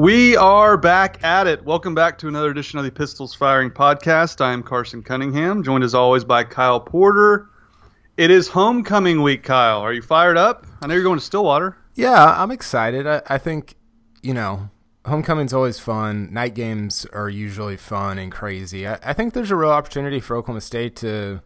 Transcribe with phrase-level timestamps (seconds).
[0.00, 1.62] We are back at it.
[1.62, 4.40] Welcome back to another edition of the Pistols Firing Podcast.
[4.40, 7.50] I am Carson Cunningham, joined as always by Kyle Porter.
[8.16, 9.80] It is homecoming week, Kyle.
[9.80, 10.66] Are you fired up?
[10.80, 11.76] I know you're going to Stillwater.
[11.96, 13.06] Yeah, I'm excited.
[13.06, 13.74] I, I think,
[14.22, 14.70] you know,
[15.04, 16.32] homecoming's always fun.
[16.32, 18.88] Night games are usually fun and crazy.
[18.88, 21.42] I, I think there's a real opportunity for Oklahoma State to,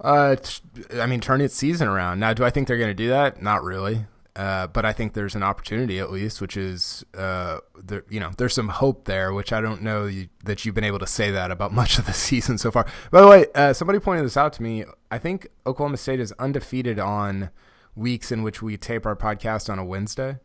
[0.00, 0.62] uh, t-
[0.98, 2.18] I mean, turn its season around.
[2.18, 3.42] Now, do I think they're going to do that?
[3.42, 4.06] Not really.
[4.34, 8.30] Uh, but I think there's an opportunity at least, which is, uh, there, you know,
[8.38, 11.30] there's some hope there, which I don't know you, that you've been able to say
[11.32, 12.86] that about much of the season so far.
[13.10, 14.84] By the way, uh, somebody pointed this out to me.
[15.10, 17.50] I think Oklahoma State is undefeated on
[17.94, 20.38] weeks in which we tape our podcast on a Wednesday,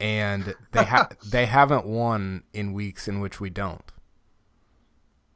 [0.00, 3.92] and they ha- they haven't won in weeks in which we don't.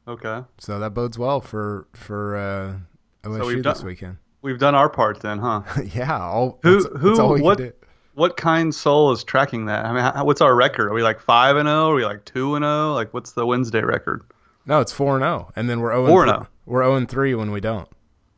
[0.08, 0.42] Okay.
[0.58, 4.16] So that bodes well for for uh, OSU done- this weekend.
[4.42, 5.62] We've done our part then, huh?
[5.94, 6.18] yeah.
[6.20, 7.74] All, Who that's- who that's what
[8.14, 9.84] what kind soul is tracking that?
[9.86, 10.88] I mean, how, what's our record?
[10.90, 11.90] Are we like 5 and 0?
[11.90, 12.92] Are we like 2 and 0?
[12.94, 14.22] Like what's the Wednesday record?
[14.66, 16.06] No, it's four and zero, and then we're zero.
[16.06, 16.48] 4 and 0.
[16.66, 17.88] We're zero and three when we don't.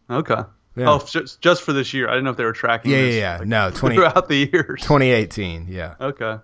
[0.08, 0.40] Okay.
[0.76, 0.90] Yeah.
[0.90, 2.08] Oh, just just for this year.
[2.08, 3.38] I didn't know if they were tracking Yeah, this, yeah, yeah.
[3.38, 4.80] like, No, 20, throughout the years.
[4.82, 5.66] 2018.
[5.68, 5.94] Yeah.
[6.00, 6.36] Okay.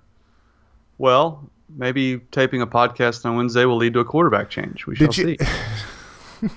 [0.98, 4.86] Well, maybe taping a podcast on Wednesday will lead to a quarterback change.
[4.86, 5.38] We shall you see.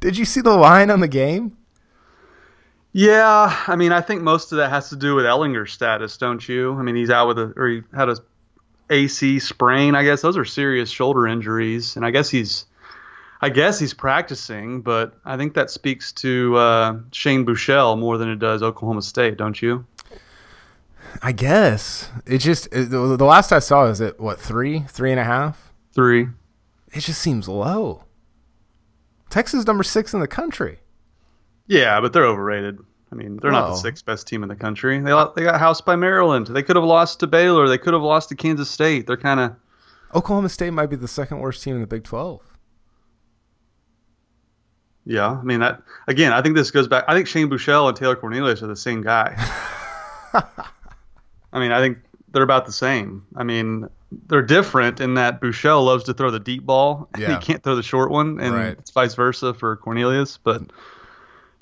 [0.00, 1.56] Did you see the line on the game?
[2.92, 6.46] Yeah, I mean, I think most of that has to do with Ehlinger's status, don't
[6.48, 6.74] you?
[6.74, 8.16] I mean, he's out with a or he had a
[8.88, 9.94] AC sprain.
[9.94, 12.64] I guess those are serious shoulder injuries, and I guess he's,
[13.40, 14.80] I guess he's practicing.
[14.80, 19.36] But I think that speaks to uh, Shane Buechele more than it does Oklahoma State,
[19.36, 19.86] don't you?
[21.22, 25.12] I guess it just it, the, the last I saw is at what three, three
[25.12, 26.26] and a half, three.
[26.92, 28.04] It just seems low.
[29.30, 30.80] Texas is number six in the country.
[31.66, 32.78] Yeah, but they're overrated.
[33.12, 34.98] I mean, they're not the sixth best team in the country.
[35.00, 36.46] They they got housed by Maryland.
[36.48, 37.68] They could have lost to Baylor.
[37.68, 39.06] They could have lost to Kansas State.
[39.06, 39.56] They're kind of
[40.14, 42.42] Oklahoma State might be the second worst team in the Big Twelve.
[45.04, 45.30] yeah.
[45.30, 46.32] I mean that again.
[46.32, 47.04] I think this goes back.
[47.08, 49.34] I think Shane Buechele and Taylor Cornelius are the same guy.
[51.52, 51.98] I mean, I think
[52.32, 53.24] they're about the same.
[53.36, 53.88] I mean,
[54.28, 57.08] they're different in that Buechele loves to throw the deep ball.
[57.14, 57.38] and Yeah.
[57.38, 58.76] he can't throw the short one, and Right.
[58.78, 60.36] it's vice versa for Cornelius.
[60.42, 60.62] But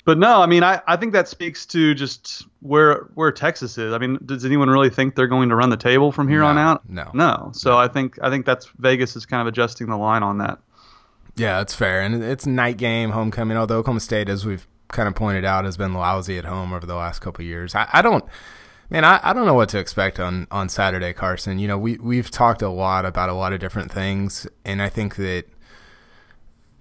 [0.05, 3.93] but no, I mean, I, I think that speaks to just where where Texas is.
[3.93, 6.47] I mean, does anyone really think they're going to run the table from here No,
[6.47, 6.89] on out?
[6.89, 7.11] no.
[7.13, 7.51] no.
[7.53, 10.57] So I think I think that's Vegas is kind of adjusting the line on that.
[11.35, 13.55] Yeah, that's fair, and it's night game, homecoming.
[13.55, 16.85] Although Oklahoma State, as we've kind of pointed out, has been lousy at home over
[16.87, 17.75] the last couple of years.
[17.75, 18.25] I, I don't,
[18.89, 21.59] man, I, I don't know what to expect on on Saturday, Carson.
[21.59, 24.89] You know, we we've talked a lot about a lot of different things, and I
[24.89, 25.45] think that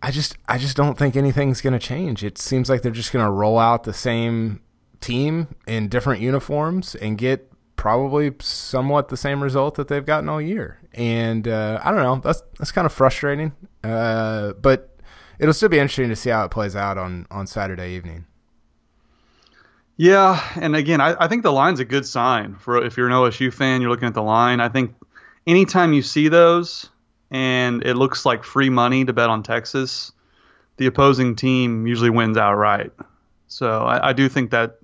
[0.03, 2.25] I just I just don't think anything's going to change.
[2.25, 4.61] It seems like they're just going to roll out the same
[5.01, 10.41] team in different uniforms and get probably somewhat the same result that they've gotten all
[10.41, 10.81] year.
[10.95, 12.17] And uh, I don't know.
[12.17, 13.53] That's that's kind of frustrating.
[13.83, 14.99] Uh, but
[15.39, 18.27] it'll still be interesting to see how it plays out on on Saturday evening.
[19.99, 23.13] Yeah, and again, I, I think the line's a good sign for if you're an
[23.13, 23.81] OSU fan.
[23.81, 24.61] You're looking at the line.
[24.61, 24.95] I think
[25.45, 26.89] anytime you see those
[27.33, 30.13] and it looks like free money to bet on Texas,
[30.77, 32.93] the opposing team usually wins outright.
[33.49, 34.79] So I, I do think that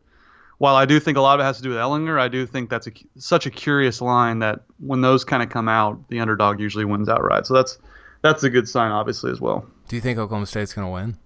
[0.59, 2.45] while I do think a lot of it has to do with Ehlinger, I do
[2.45, 6.19] think that's a, such a curious line that when those kind of come out, the
[6.19, 7.47] underdog usually wins outright.
[7.47, 7.79] So that's
[8.23, 9.65] that's a good sign, obviously, as well.
[9.87, 11.19] Do you think Oklahoma State's going to win?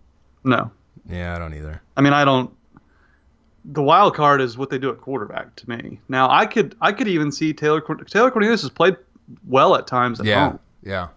[0.44, 0.70] No,
[1.09, 1.81] Yeah, I don't either.
[1.97, 2.50] I mean, I don't.
[3.70, 6.00] The wild card is what they do at quarterback to me.
[6.08, 8.96] Now, I could I could even see Taylor Taylor Cornelius has played
[9.46, 10.58] well at times at Yeah, home.
[10.82, 11.08] yeah.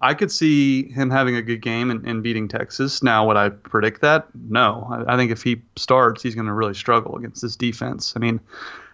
[0.00, 3.02] I could see him having a good game and, and beating Texas.
[3.02, 4.26] Now, would I predict that?
[4.34, 4.86] No.
[4.90, 8.12] I, I think if he starts, he's going to really struggle against this defense.
[8.14, 8.38] I mean,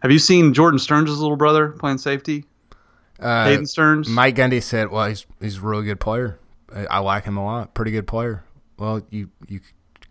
[0.00, 2.44] have you seen Jordan Sterns' little brother playing safety?
[3.20, 4.08] Uh, Caden Sterns.
[4.08, 6.38] Mike Gundy said, "Well, he's he's a really good player.
[6.74, 7.74] I, I like him a lot.
[7.74, 8.44] Pretty good player.
[8.78, 9.60] Well, you you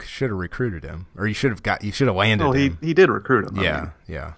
[0.04, 2.68] should have recruited him, or you should have got you should have landed well, he
[2.68, 2.78] him.
[2.82, 3.60] he did recruit him.
[3.60, 3.92] I yeah, mean.
[4.08, 4.34] yeah,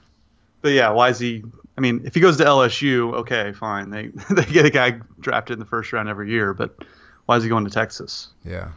[0.61, 1.43] But yeah, why is he?
[1.77, 3.89] I mean, if he goes to LSU, okay, fine.
[3.89, 6.75] They they get a guy drafted in the first round every year, but
[7.25, 8.29] why is he going to Texas?
[8.45, 8.69] yeah,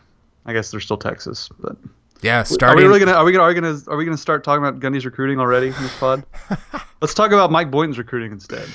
[0.45, 1.77] I guess they're still Texas, but
[2.23, 2.45] yeah.
[2.63, 4.65] are we really gonna are we gonna are we gonna are we gonna start talking
[4.65, 6.25] about Gundy's recruiting already in this pod?
[7.03, 8.67] Let's talk about Mike Boynton's recruiting instead.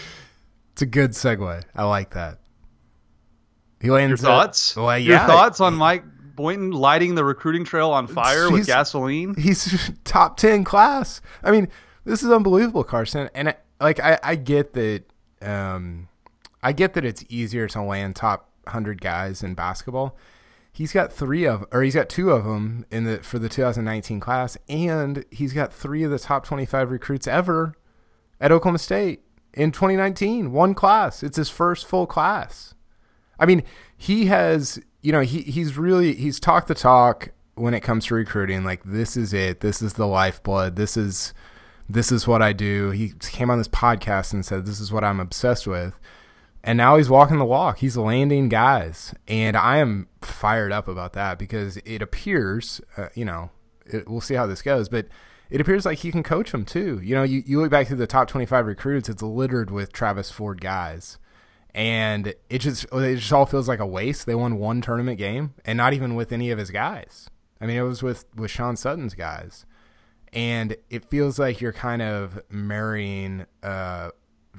[0.73, 1.63] it's a good segue.
[1.75, 2.37] I like that.
[3.81, 4.75] He lands Your at- thoughts?
[4.75, 6.03] well, Your thoughts on Mike
[6.41, 9.35] Boynton lighting the recruiting trail on fire with gasoline?
[9.35, 11.21] He's top ten class.
[11.43, 11.67] I mean,
[12.03, 13.29] this is unbelievable, Carson.
[13.35, 15.03] And I, like, I, I get that.
[15.41, 16.07] Um,
[16.63, 20.17] I get that it's easier to land top hundred guys in basketball.
[20.73, 24.19] He's got three of, or he's got two of them in the for the 2019
[24.19, 27.75] class, and he's got three of the top 25 recruits ever
[28.39, 29.21] at Oklahoma State.
[29.53, 31.23] in 2019, one class.
[31.23, 32.73] It's his first full class.
[33.41, 33.63] I mean,
[33.97, 38.15] he has, you know, he he's really he's talked the talk when it comes to
[38.15, 38.63] recruiting.
[38.63, 39.61] Like this is it.
[39.61, 40.75] This is the lifeblood.
[40.75, 41.33] This is
[41.89, 42.91] this is what I do.
[42.91, 45.99] He came on this podcast and said this is what I'm obsessed with.
[46.63, 47.79] And now he's walking the walk.
[47.79, 53.25] He's landing guys, and I am fired up about that because it appears, uh, you
[53.25, 53.49] know,
[53.87, 55.07] it, we'll see how this goes, but
[55.49, 57.01] it appears like he can coach them too.
[57.03, 60.29] You know, you, you look back to the top 25 recruits, it's littered with Travis
[60.29, 61.17] Ford guys.
[61.73, 64.25] And it just it just all feels like a waste.
[64.25, 67.29] They won one tournament game and not even with any of his guys.
[67.61, 69.65] I mean, it was with with Sean Sutton's guys.
[70.33, 74.11] And it feels like you're kind of marrying uh,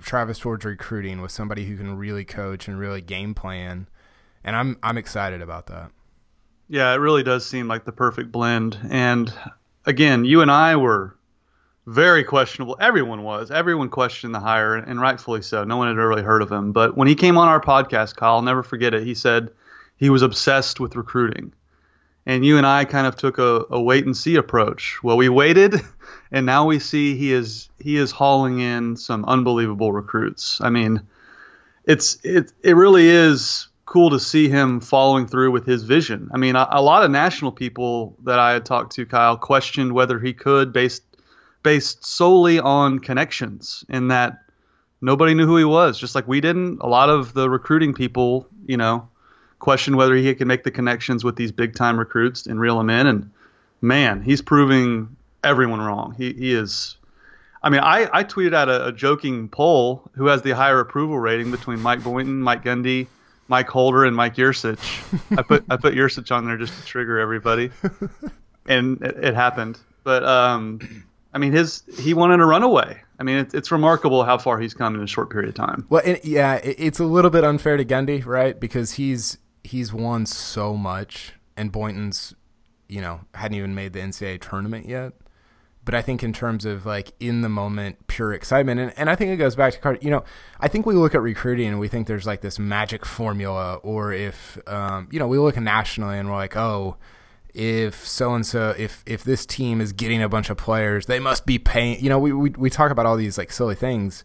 [0.03, 3.89] Travis Ford's recruiting with somebody who can really coach and really game plan.
[4.45, 5.91] And I'm I'm excited about that.
[6.69, 8.79] Yeah, it really does seem like the perfect blend.
[8.91, 9.33] And
[9.85, 11.17] again, you and I were
[11.87, 12.77] very questionable.
[12.81, 13.51] Everyone was.
[13.51, 15.65] Everyone questioned the hire, and rightfully so.
[15.65, 16.73] No one had really heard of him.
[16.73, 19.05] But when he came on our podcast, Kyle, I'll never forget it.
[19.05, 19.51] He said
[19.97, 21.53] he was obsessed with recruiting.
[22.25, 25.03] And you and I kind of took a, a wait and see approach.
[25.03, 25.75] Well, we waited,
[26.31, 30.61] and now we see he is he is hauling in some unbelievable recruits.
[30.61, 31.03] I mean,
[31.85, 36.31] it's it it really is cool to see him following through with his vision.
[36.33, 39.93] I mean, a, a, lot of national people that I had talked to, Kyle, questioned
[39.93, 41.03] whether he could based
[41.63, 44.39] based solely on connections in that
[45.01, 46.79] nobody knew who he was, just like we didn't.
[46.81, 49.09] A lot of the recruiting people, you know,
[49.59, 52.91] questioned whether he could make the connections with these big time recruits and reel them
[52.91, 53.07] in.
[53.07, 53.31] And
[53.81, 56.15] man, he's proving everyone wrong.
[56.17, 56.97] He he is.
[57.65, 61.19] I mean, I, I tweeted out a, a joking poll who has the higher approval
[61.21, 63.07] rating between Mike Boynton, Mike Gundy,
[63.47, 65.39] Mike Holder and Mike Yurcich.
[65.39, 67.71] I put I put Yurcich on there just to trigger everybody,
[68.67, 69.79] and it, it happened.
[70.05, 73.01] But um, I mean, his he wanted a runaway.
[73.19, 75.87] I mean, it's it's remarkable how far he's come in a short period of time.
[75.89, 78.59] Well, yeah, it's a little bit unfair to Gundy, right?
[78.59, 82.35] Because he's he's won so much, and Boynton's,
[82.89, 85.15] you know, hadn't even made the NCAA tournament yet
[85.85, 89.17] but I think in terms of like in the moment pure excitement, and, and I
[89.17, 90.03] think it goes back to card.
[90.03, 90.25] You know,
[90.61, 94.13] I think we look at recruiting and we think there's like this magic formula, or
[94.13, 96.97] if um, you know we look nationally and we're like, oh,
[97.55, 101.19] if so and so, if if this team is getting a bunch of players, they
[101.19, 102.03] must be paying.
[102.03, 104.25] You know, we we we talk about all these like silly things,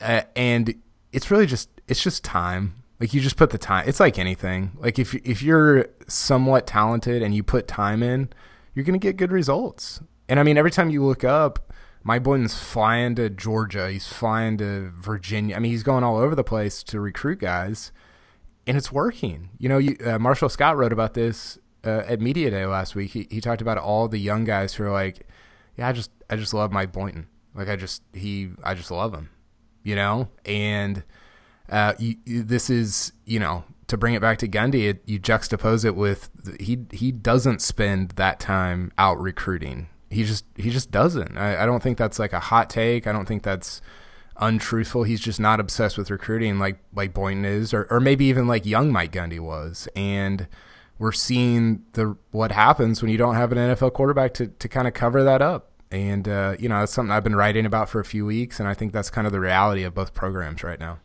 [0.00, 0.74] uh, and
[1.12, 2.74] it's really just it's just time.
[3.00, 3.88] Like you just put the time.
[3.88, 4.72] It's like anything.
[4.78, 8.28] Like if if you're somewhat talented and you put time in,
[8.74, 10.00] you're gonna get good results.
[10.28, 11.72] And I mean, every time you look up,
[12.04, 13.90] Mike Boynton's flying to Georgia.
[13.90, 15.56] He's flying to Virginia.
[15.56, 17.92] I mean, he's going all over the place to recruit guys,
[18.66, 19.50] and it's working.
[19.58, 23.12] You know, you, uh, Marshall Scott wrote about this uh, at Media Day last week.
[23.12, 25.26] He, he talked about all the young guys who are like,
[25.76, 27.26] "Yeah, I just I just love Mike Boynton.
[27.54, 29.30] Like, I just he I just love him."
[29.82, 31.02] You know, and
[31.68, 35.84] uh, you, this is you know to bring it back to Gundy, it, you juxtapose
[35.84, 36.30] it with
[36.60, 41.36] he he doesn't spend that time out recruiting he just he just doesn't.
[41.36, 43.06] I, I don't think that's like a hot take.
[43.06, 43.80] I don't think that's
[44.36, 45.04] untruthful.
[45.04, 48.66] He's just not obsessed with recruiting like like Boynton is, or or maybe even like
[48.66, 49.88] young Mike Gundy was.
[49.96, 50.46] And
[50.98, 54.86] we're seeing the what happens when you don't have an NFL quarterback to to kind
[54.86, 55.70] of cover that up.
[55.90, 58.68] And uh, you know that's something I've been writing about for a few weeks, and
[58.68, 61.00] I think that's kind of the reality of both programs right now.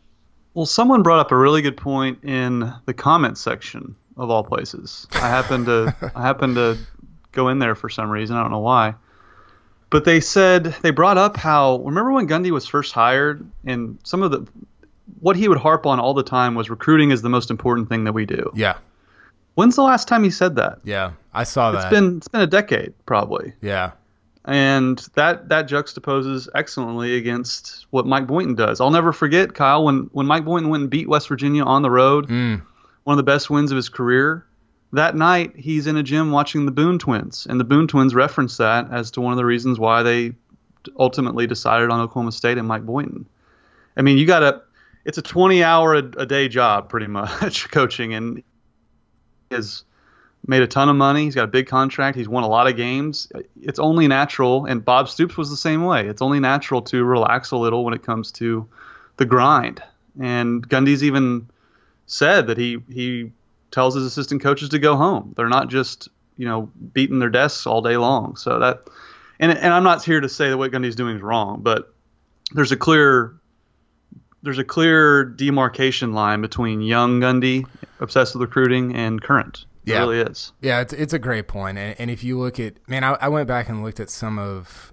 [0.54, 5.06] Well, someone brought up a really good point in the comment section of all places.
[5.12, 6.78] I happened to I happened to
[7.32, 8.36] go in there for some reason.
[8.36, 8.94] I don't know why.
[9.90, 14.22] But they said they brought up how remember when Gundy was first hired and some
[14.22, 14.46] of the
[15.20, 18.04] what he would harp on all the time was recruiting is the most important thing
[18.04, 18.50] that we do.
[18.54, 18.76] Yeah.
[19.58, 20.78] When's the last time he said that?
[20.84, 21.78] Yeah, I saw that.
[21.78, 23.54] It's been it's been a decade probably.
[23.60, 23.90] Yeah.
[24.44, 28.80] And that that juxtaposes excellently against what Mike Boynton does.
[28.80, 31.90] I'll never forget Kyle when when Mike Boynton went and beat West Virginia on the
[31.90, 32.62] road, mm.
[33.02, 34.46] one of the best wins of his career
[34.92, 38.56] that night he's in a gym watching the Boone twins, and the Boone twins reference
[38.56, 40.32] that as to one of the reasons why they
[40.98, 43.26] ultimately decided on Oklahoma State and Mike Boynton.
[43.96, 44.62] I mean, you got to
[45.04, 48.42] it's a 20 hour a, a, day job pretty much coaching, and
[49.50, 49.84] has
[50.46, 51.24] made a ton of money.
[51.24, 52.16] He's got a big contract.
[52.16, 53.30] He's won a lot of games.
[53.60, 56.06] It's only natural, and Bob Stoops was the same way.
[56.06, 58.66] It's only natural to relax a little when it comes to
[59.16, 59.82] the grind.
[60.20, 61.48] And Gundy's even
[62.06, 63.32] said that he he
[63.70, 65.34] tells his assistant coaches to go home.
[65.36, 68.36] They're not just you know beating their desks all day long.
[68.36, 68.88] So that,
[69.38, 71.92] and and I'm not here to say that what Gundy's doing is wrong, but
[72.52, 73.34] there's a clear
[74.42, 77.66] there's a clear demarcation line between young Gundy,
[78.00, 79.66] obsessed with recruiting, and current.
[79.84, 80.00] It yeah.
[80.00, 80.52] really is.
[80.60, 81.78] Yeah, it's it's a great point.
[81.78, 84.38] And, and if you look at man, I, I went back and looked at some
[84.38, 84.92] of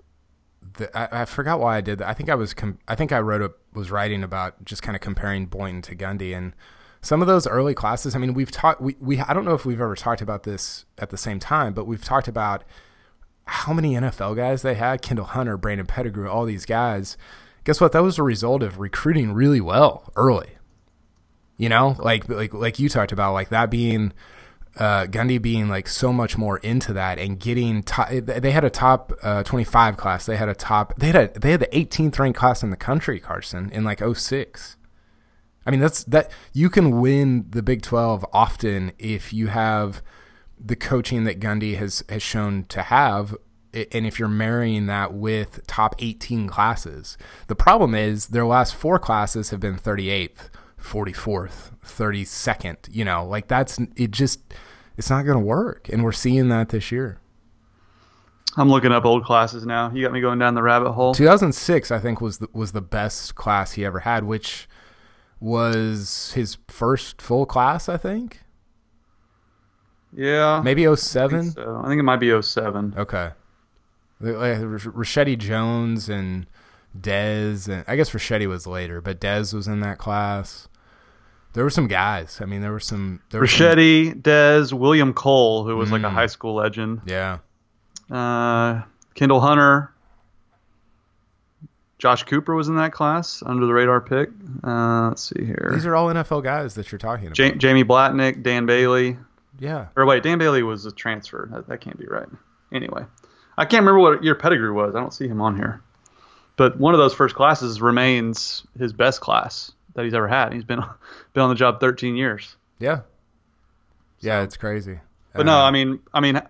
[0.77, 2.07] the, I, I, forgot why I did that.
[2.07, 4.95] I think I was com- I think I wrote a, was writing about just kind
[4.95, 6.53] of comparing Boynton to Gundy and
[7.01, 8.15] some of those early classes.
[8.15, 10.85] I mean, we've talked we, we I don't know if we've ever talked about this
[10.97, 12.63] at the same time, but we've talked about
[13.47, 17.17] how many NFL guys they had, Kendall Hunter, Brandon Pettigrew, all these guys.
[17.65, 17.91] Guess what?
[17.91, 20.51] That was a result of recruiting really well early.
[21.57, 24.13] You know, like like like you talked about, like that being
[24.77, 29.13] uh, Gundy being like so much more into that and getting they had a top
[29.23, 30.25] uh, 25 class.
[30.25, 32.77] They had a top they had a they had the 18th ranked class in the
[32.77, 34.77] country, Carson, in like 06.
[35.65, 40.03] I mean, that's that you can win the Big 12 often if you have
[40.59, 43.35] the coaching that Gundy has has shown to have
[43.75, 47.17] and if you're marrying that with top 18 classes.
[47.47, 50.49] The problem is their last four classes have been 38th,
[50.81, 54.39] 44th, 32nd, you know, like that's it just
[54.97, 57.19] it's not going to work and we're seeing that this year.
[58.57, 59.91] I'm looking up old classes now.
[59.91, 61.13] You got me going down the rabbit hole.
[61.13, 64.69] 2006 I think was the, was the best class he ever had, which
[65.39, 68.41] was his first full class, I think.
[70.13, 70.61] Yeah.
[70.63, 71.39] Maybe 07?
[71.39, 71.81] I think, so.
[71.83, 72.95] I think it might be 07.
[72.97, 73.31] Okay.
[74.19, 76.47] Like Rashedi Jones and
[76.99, 80.67] Dez, and I guess Rashedi was later, but Dez was in that class.
[81.53, 82.39] There were some guys.
[82.41, 83.21] I mean, there were some.
[83.29, 83.77] There were some...
[83.77, 85.93] Dez, William Cole, who was mm.
[85.93, 86.11] like a mm.
[86.11, 87.01] high school legend.
[87.05, 87.39] Yeah.
[88.11, 88.81] Uh,
[89.13, 89.91] Kendall Hunter.
[91.97, 94.29] Josh Cooper was in that class, under the radar pick.
[94.63, 95.71] Uh, let's see here.
[95.73, 97.39] These are all NFL guys that you're talking about.
[97.39, 99.17] Ja- Jamie Blatnick, Dan Bailey.
[99.59, 99.87] Yeah.
[99.95, 101.47] Or wait, Dan Bailey was a transfer.
[101.51, 102.27] That, that can't be right.
[102.73, 103.05] Anyway,
[103.57, 104.95] I can't remember what your pedigree was.
[104.95, 105.81] I don't see him on here.
[106.57, 110.53] But one of those first classes remains his best class that he's ever had.
[110.53, 110.79] He's been
[111.33, 112.55] been on the job 13 years.
[112.79, 113.01] Yeah.
[114.19, 114.43] Yeah, so.
[114.43, 114.99] it's crazy.
[115.33, 116.41] But um, no, I mean, I mean,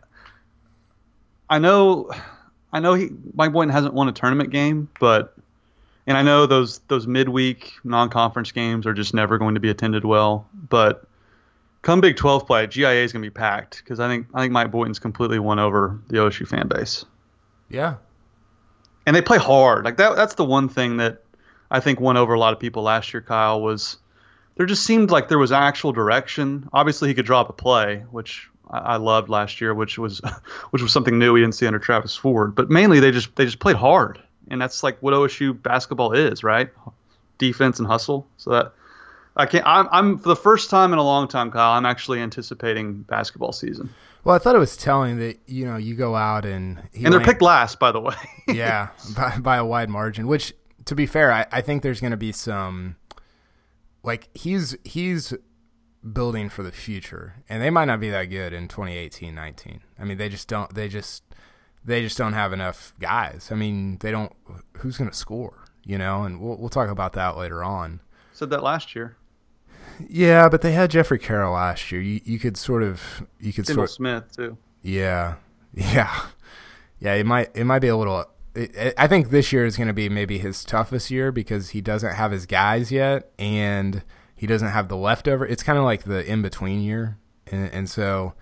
[1.49, 2.11] I know,
[2.71, 5.35] I know he Mike Boynton hasn't won a tournament game, but
[6.07, 10.05] and I know those those midweek non-conference games are just never going to be attended
[10.05, 10.47] well.
[10.53, 11.07] But
[11.85, 14.51] come Big 12 play, GIA is going to be packed because I think I think
[14.51, 17.05] Mike Boynton's completely won over the OSU fan base.
[17.69, 17.97] Yeah.
[19.05, 19.85] And they play hard.
[19.85, 20.15] Like that.
[20.15, 21.23] That's the one thing that
[21.69, 23.21] I think won over a lot of people last year.
[23.21, 23.97] Kyle was
[24.55, 26.67] there just seemed like there was actual direction.
[26.73, 30.21] Obviously, he could drop a play, which I, I loved last year, which was
[30.71, 32.55] which was something new we didn't see under Travis Ford.
[32.55, 36.43] But mainly, they just they just played hard, and that's like what OSU basketball is,
[36.43, 36.71] right?
[37.37, 38.27] Defense and hustle.
[38.37, 38.73] So that
[39.37, 39.65] I can't.
[39.65, 41.71] I'm, I'm for the first time in a long time, Kyle.
[41.71, 43.89] I'm actually anticipating basketball season.
[44.23, 47.19] Well, I thought it was telling that you know you go out and and they're
[47.19, 48.15] picked last, by the way.
[48.47, 50.27] yeah, by, by a wide margin.
[50.27, 50.53] Which,
[50.85, 52.95] to be fair, I, I think there's going to be some
[54.03, 55.33] like he's he's
[56.13, 59.81] building for the future, and they might not be that good in 2018, 19.
[59.99, 60.73] I mean, they just don't.
[60.73, 61.23] They just
[61.83, 63.49] they just don't have enough guys.
[63.51, 64.31] I mean, they don't.
[64.77, 65.65] Who's going to score?
[65.83, 67.99] You know, and we'll we'll talk about that later on.
[68.33, 69.17] Said that last year.
[70.09, 72.01] Yeah, but they had Jeffrey Carroll last year.
[72.01, 74.57] You you could sort of you could Kendall sort Smith too.
[74.81, 75.35] Yeah,
[75.73, 76.27] yeah,
[76.99, 77.13] yeah.
[77.13, 78.25] It might it might be a little.
[78.53, 81.69] It, it, I think this year is going to be maybe his toughest year because
[81.69, 84.03] he doesn't have his guys yet, and
[84.35, 85.45] he doesn't have the leftover.
[85.45, 88.33] It's kind of like the in between year, and, and so.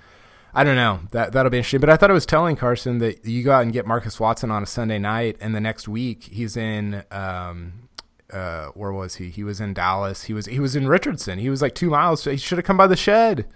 [0.55, 0.99] I don't know.
[1.09, 1.79] That that'll be interesting.
[1.79, 4.51] But I thought it was telling Carson that you go out and get Marcus Watson
[4.51, 7.89] on a Sunday night, and the next week he's in um,
[8.33, 9.29] uh, where was he?
[9.29, 10.23] He was in Dallas.
[10.23, 11.39] He was he was in Richardson.
[11.39, 12.23] He was like two miles.
[12.23, 13.47] He should have come by the shed.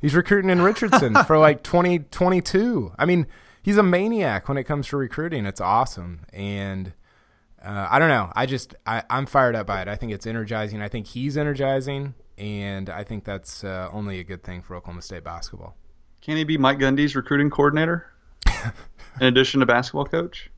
[0.00, 2.92] He's recruiting in Richardson for like 2022.
[2.98, 3.26] I mean,
[3.62, 5.46] he's a maniac when it comes to recruiting.
[5.46, 6.26] It's awesome.
[6.32, 6.92] And
[7.64, 8.30] uh, I don't know.
[8.34, 9.88] I just I, I'm fired up by it.
[9.88, 10.82] I think it's energizing.
[10.82, 15.02] I think he's energizing, and I think that's uh, only a good thing for Oklahoma
[15.02, 15.76] State basketball.
[16.20, 18.06] Can he be Mike Gundy's recruiting coordinator
[19.20, 20.50] in addition to basketball coach?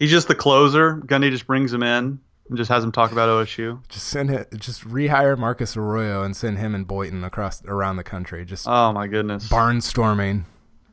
[0.00, 0.96] He's just the closer.
[0.96, 3.86] Gundy just brings him in and just has him talk about OSU.
[3.90, 4.48] Just send it.
[4.56, 8.46] Just rehire Marcus Arroyo and send him and Boynton across around the country.
[8.46, 10.44] Just oh my goodness, barnstorming.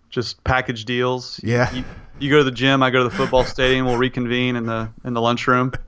[0.10, 1.40] Just package deals.
[1.42, 1.74] Yeah.
[1.74, 1.86] You,
[2.20, 2.84] you go to the gym.
[2.84, 3.86] I go to the football stadium.
[3.86, 5.74] We'll reconvene in the in the lunchroom.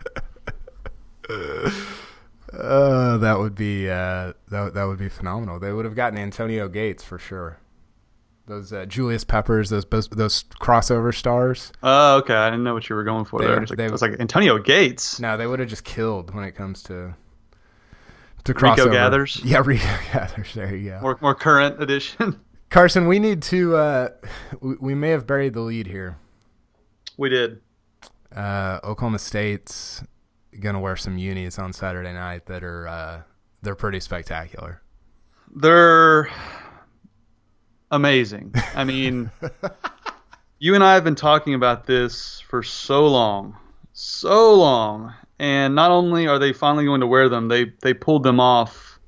[2.52, 5.60] Uh, that would be uh, that that would be phenomenal.
[5.60, 7.60] They would have gotten Antonio Gates for sure
[8.50, 11.72] those uh, Julius Peppers, those those crossover stars.
[11.82, 12.34] Oh, okay.
[12.34, 13.58] I didn't know what you were going for they, there.
[13.58, 15.20] I was, like, they, I was like Antonio Gates.
[15.20, 17.16] No, they would have just killed when it comes to
[18.44, 18.78] to crossover.
[18.78, 19.42] Rico Gathers.
[19.46, 20.54] Yeah, Rico Gathers.
[20.54, 21.00] There you go.
[21.02, 22.42] More more current edition.
[22.70, 23.76] Carson, we need to.
[23.76, 24.10] Uh,
[24.60, 26.18] we, we may have buried the lead here.
[27.18, 27.62] We did.
[28.36, 30.04] Uh, Oklahoma State's
[30.60, 33.22] gonna wear some unis on Saturday night that are uh,
[33.62, 34.82] they're pretty spectacular.
[35.56, 36.30] They're
[37.92, 38.54] amazing.
[38.76, 39.32] I mean,
[40.62, 43.56] You and I have been talking about this for so long,
[43.94, 48.24] so long, and not only are they finally going to wear them, they they pulled
[48.24, 49.00] them off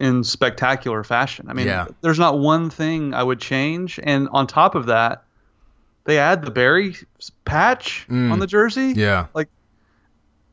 [0.00, 1.46] in spectacular fashion.
[1.50, 1.88] I mean, Yeah.
[2.00, 5.24] there's not one thing I would change, and on top of that,
[6.04, 6.96] they add the Barry
[7.44, 8.32] patch Mm.
[8.32, 8.94] on the jersey.
[8.96, 9.26] Yeah.
[9.34, 9.48] Like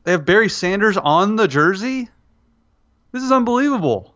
[0.02, 2.10] they have Barry Sanders on the jersey.
[3.12, 4.13] This is unbelievable.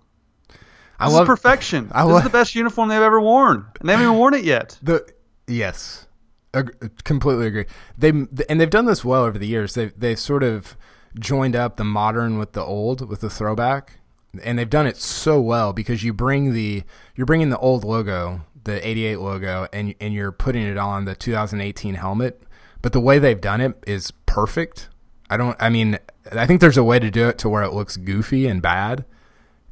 [0.98, 1.88] I This love is perfection.
[1.92, 4.34] I this love- is the best uniform they've ever worn, and they haven't even worn
[4.34, 4.78] it yet.
[4.82, 5.06] the
[5.46, 6.06] yes.
[6.54, 7.66] Ag- completely agree.
[7.96, 9.74] They and they've done this well over the years.
[9.74, 10.76] They they sort of
[11.18, 13.98] joined up the modern with the old with the throwback,
[14.42, 16.82] and they've done it so well because you bring the
[17.14, 21.14] you're bringing the old logo, the '88 logo, and and you're putting it on the
[21.14, 22.42] 2018 helmet.
[22.80, 24.88] But the way they've done it is perfect.
[25.28, 25.56] I don't.
[25.60, 25.98] I mean,
[26.32, 29.04] I think there's a way to do it to where it looks goofy and bad,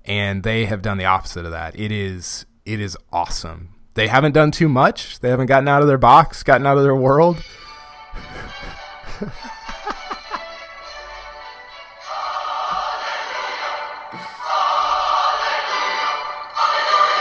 [0.07, 1.79] and they have done the opposite of that.
[1.79, 3.71] It is it is awesome.
[3.95, 5.21] They haven't done too much.
[5.21, 7.43] They haven't gotten out of their box, gotten out of their world.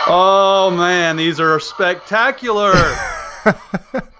[0.07, 2.73] Oh man, these are spectacular.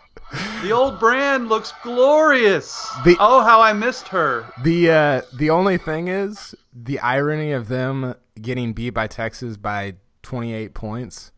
[0.66, 2.90] the old brand looks glorious.
[3.04, 4.46] The- oh, how I missed her.
[4.64, 9.96] The uh, the only thing is the irony of them getting beat by Texas by
[10.24, 11.32] 28 points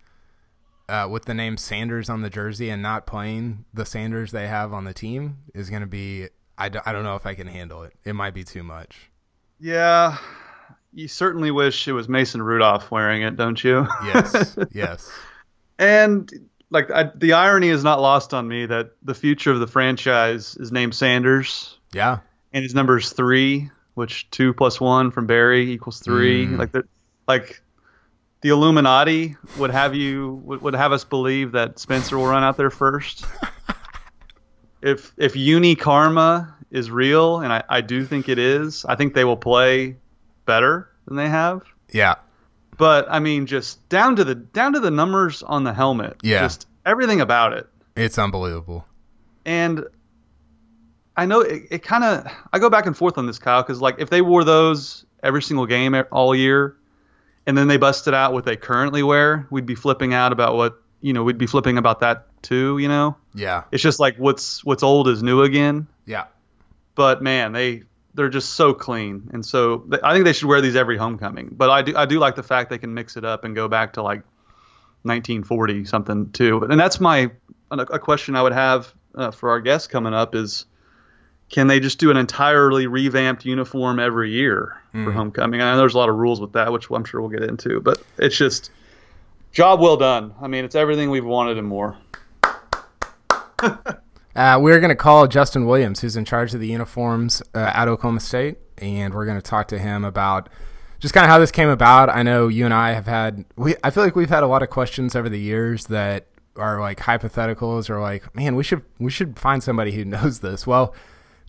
[0.89, 4.73] uh, with the name Sanders on the jersey and not playing the Sanders they have
[4.73, 6.27] on the team is going to be.
[6.57, 7.93] I, d- I don't know if I can handle it.
[8.03, 9.11] It might be too much.
[9.59, 10.17] Yeah,
[10.93, 13.85] you certainly wish it was Mason Rudolph wearing it, don't you?
[14.05, 15.11] Yes, yes.
[15.77, 16.31] And
[16.69, 20.55] like I, the irony is not lost on me that the future of the franchise
[20.59, 22.19] is named Sanders, Yeah.
[22.53, 26.45] and his number is three, which two plus one from Barry equals three.
[26.45, 26.57] Mm.
[26.57, 26.83] Like the
[27.27, 27.61] like
[28.41, 32.57] the Illuminati would have you would, would have us believe that Spencer will run out
[32.57, 33.25] there first.
[34.81, 39.13] if if uni karma is real, and I, I do think it is, I think
[39.13, 39.95] they will play
[40.45, 41.63] better than they have.
[41.91, 42.15] Yeah.
[42.77, 46.41] But I mean, just down to the down to the numbers on the helmet, Yeah.
[46.41, 47.67] just everything about it.
[47.95, 48.85] It's unbelievable.
[49.45, 49.85] And
[51.15, 53.81] I know it, it kind of I go back and forth on this, Kyle, because
[53.81, 56.75] like if they wore those every single game all year,
[57.47, 60.79] and then they busted out what they currently wear, we'd be flipping out about what
[61.01, 62.77] you know we'd be flipping about that too.
[62.77, 63.63] You know, Yeah.
[63.71, 65.87] it's just like what's what's old is new again.
[66.05, 66.25] Yeah.
[66.93, 67.83] But man, they
[68.17, 71.49] they're just so clean, and so th- I think they should wear these every homecoming.
[71.51, 73.67] But I do I do like the fact they can mix it up and go
[73.67, 74.23] back to like
[75.03, 76.63] 1940 something too.
[76.63, 77.31] And that's my
[77.69, 80.65] a question I would have uh, for our guests coming up is
[81.49, 85.61] can they just do an entirely revamped uniform every year for homecoming?
[85.61, 87.79] I know there's a lot of rules with that, which I'm sure we'll get into,
[87.79, 88.71] but it's just
[89.51, 90.33] job well done.
[90.41, 91.97] I mean, it's everything we've wanted and more.
[94.37, 97.87] Uh, we're going to call Justin Williams, who's in charge of the uniforms uh, at
[97.87, 100.47] Oklahoma State, and we're going to talk to him about
[100.99, 102.09] just kind of how this came about.
[102.09, 104.61] I know you and I have had, we, I feel like we've had a lot
[104.61, 109.09] of questions over the years that are like hypotheticals or like, man, we should we
[109.09, 110.67] should find somebody who knows this.
[110.67, 110.93] Well,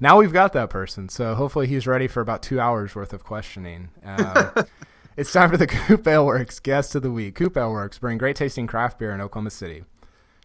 [0.01, 3.23] now we've got that person, so hopefully he's ready for about two hours worth of
[3.23, 3.91] questioning.
[4.03, 4.65] Um,
[5.19, 7.35] it's time for the Coop Ale Works guest of the week.
[7.35, 9.85] Coop Ale Works bring great tasting craft beer in Oklahoma City.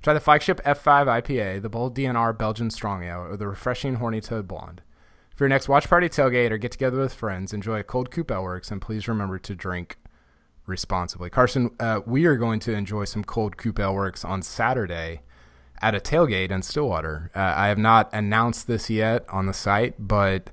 [0.03, 4.19] Try the flagship F5 IPA, the bold DNR Belgian Strong Ale, or the refreshing Horny
[4.19, 4.81] Toad Blonde.
[5.33, 8.29] For your next watch party, tailgate, or get together with friends, enjoy a cold Coop
[8.29, 9.95] Works, and please remember to drink
[10.65, 11.29] responsibly.
[11.29, 15.21] Carson, uh, we are going to enjoy some cold Coop Works on Saturday
[15.81, 17.31] at a tailgate in Stillwater.
[17.33, 20.49] Uh, I have not announced this yet on the site, but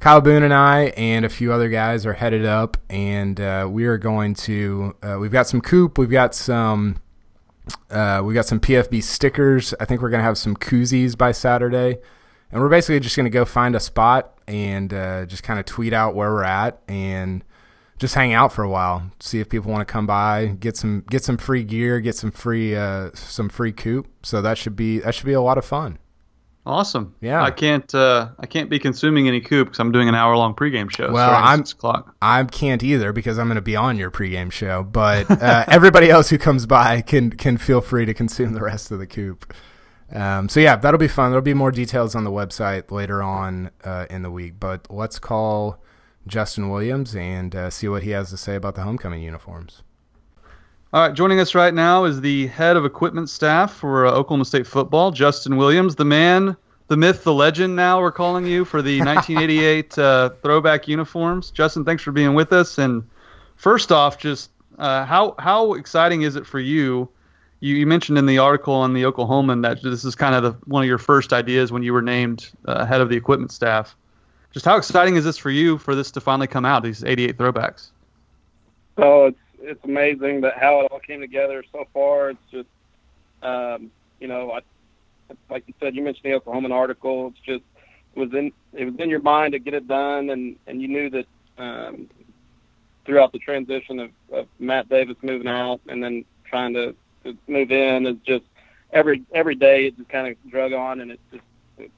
[0.00, 3.86] Kyle Boone and I and a few other guys are headed up, and uh, we
[3.86, 4.94] are going to.
[5.02, 6.96] Uh, we've got some Coop, we've got some.
[7.90, 9.74] Uh, we got some PFB stickers.
[9.80, 11.98] I think we're gonna have some koozies by Saturday,
[12.50, 15.92] and we're basically just gonna go find a spot and uh, just kind of tweet
[15.92, 17.44] out where we're at and
[17.98, 19.10] just hang out for a while.
[19.20, 22.30] See if people want to come by, get some get some free gear, get some
[22.30, 24.08] free uh, some free coop.
[24.22, 25.98] So that should be that should be a lot of fun.
[26.66, 27.14] Awesome.
[27.20, 27.42] Yeah.
[27.42, 27.92] I can't.
[27.94, 31.10] Uh, I can't be consuming any coop because I'm doing an hour long pregame show.
[31.10, 32.14] Well, I'm- six o'clock.
[32.20, 34.82] I can't either because I'm going to be on your pregame show.
[34.82, 38.90] But uh, everybody else who comes by can can feel free to consume the rest
[38.90, 39.52] of the coop.
[40.12, 41.30] Um, so yeah, that'll be fun.
[41.30, 44.54] There'll be more details on the website later on uh, in the week.
[44.60, 45.82] But let's call
[46.26, 49.82] Justin Williams and uh, see what he has to say about the homecoming uniforms.
[50.92, 54.44] All right, joining us right now is the head of equipment staff for uh, Oklahoma
[54.44, 56.56] State football, Justin Williams, the man,
[56.88, 57.76] the myth, the legend.
[57.76, 61.52] Now we're calling you for the 1988 uh, throwback uniforms.
[61.52, 62.76] Justin, thanks for being with us.
[62.76, 63.08] And
[63.54, 67.08] first off, just uh, how how exciting is it for you
[67.60, 70.52] you, you mentioned in the article on the Oklahoman that this is kind of the,
[70.66, 73.94] one of your first ideas when you were named uh, head of the equipment staff.
[74.52, 76.82] Just how exciting is this for you for this to finally come out?
[76.82, 77.90] These 88 throwbacks.
[78.96, 82.30] Oh, it's it's amazing that how it all came together so far.
[82.30, 82.68] It's just,
[83.42, 84.60] um, you know, I,
[85.48, 87.28] like you said, you mentioned the Oklahoman article.
[87.28, 87.64] It's just
[88.14, 90.88] it was in it was in your mind to get it done, and and you
[90.88, 91.26] knew that
[91.58, 92.08] um,
[93.04, 96.94] throughout the transition of, of Matt Davis moving out and then trying to,
[97.24, 98.44] to move in is just
[98.92, 101.44] every every day it just kind of drug on, and it just
[101.78, 101.90] it,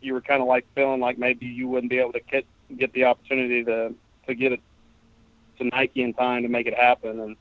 [0.00, 2.44] you were kind of like feeling like maybe you wouldn't be able to get
[2.76, 3.94] get the opportunity to
[4.26, 4.60] to get it
[5.58, 7.36] to Nike in time to make it happen, and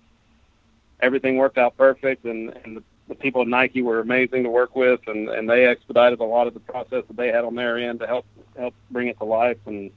[0.99, 4.75] everything worked out perfect, and and the, the people at Nike were amazing to work
[4.75, 7.77] with, and and they expedited a lot of the process that they had on their
[7.77, 8.25] end to help
[8.57, 9.91] help bring it to life, and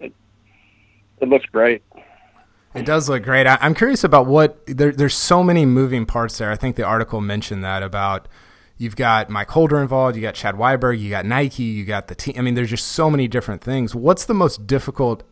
[0.00, 0.12] it
[1.20, 1.82] it looks great.
[2.74, 3.46] It does look great.
[3.46, 6.50] I, am curious about what there, there's so many moving parts there.
[6.50, 8.28] I think the article mentioned that about
[8.78, 12.14] you've got Mike Holder involved, you got Chad Weiberg, you got Nike, you got the
[12.14, 12.34] team.
[12.38, 13.94] I mean, there's just so many different things.
[13.94, 15.22] What's the most difficult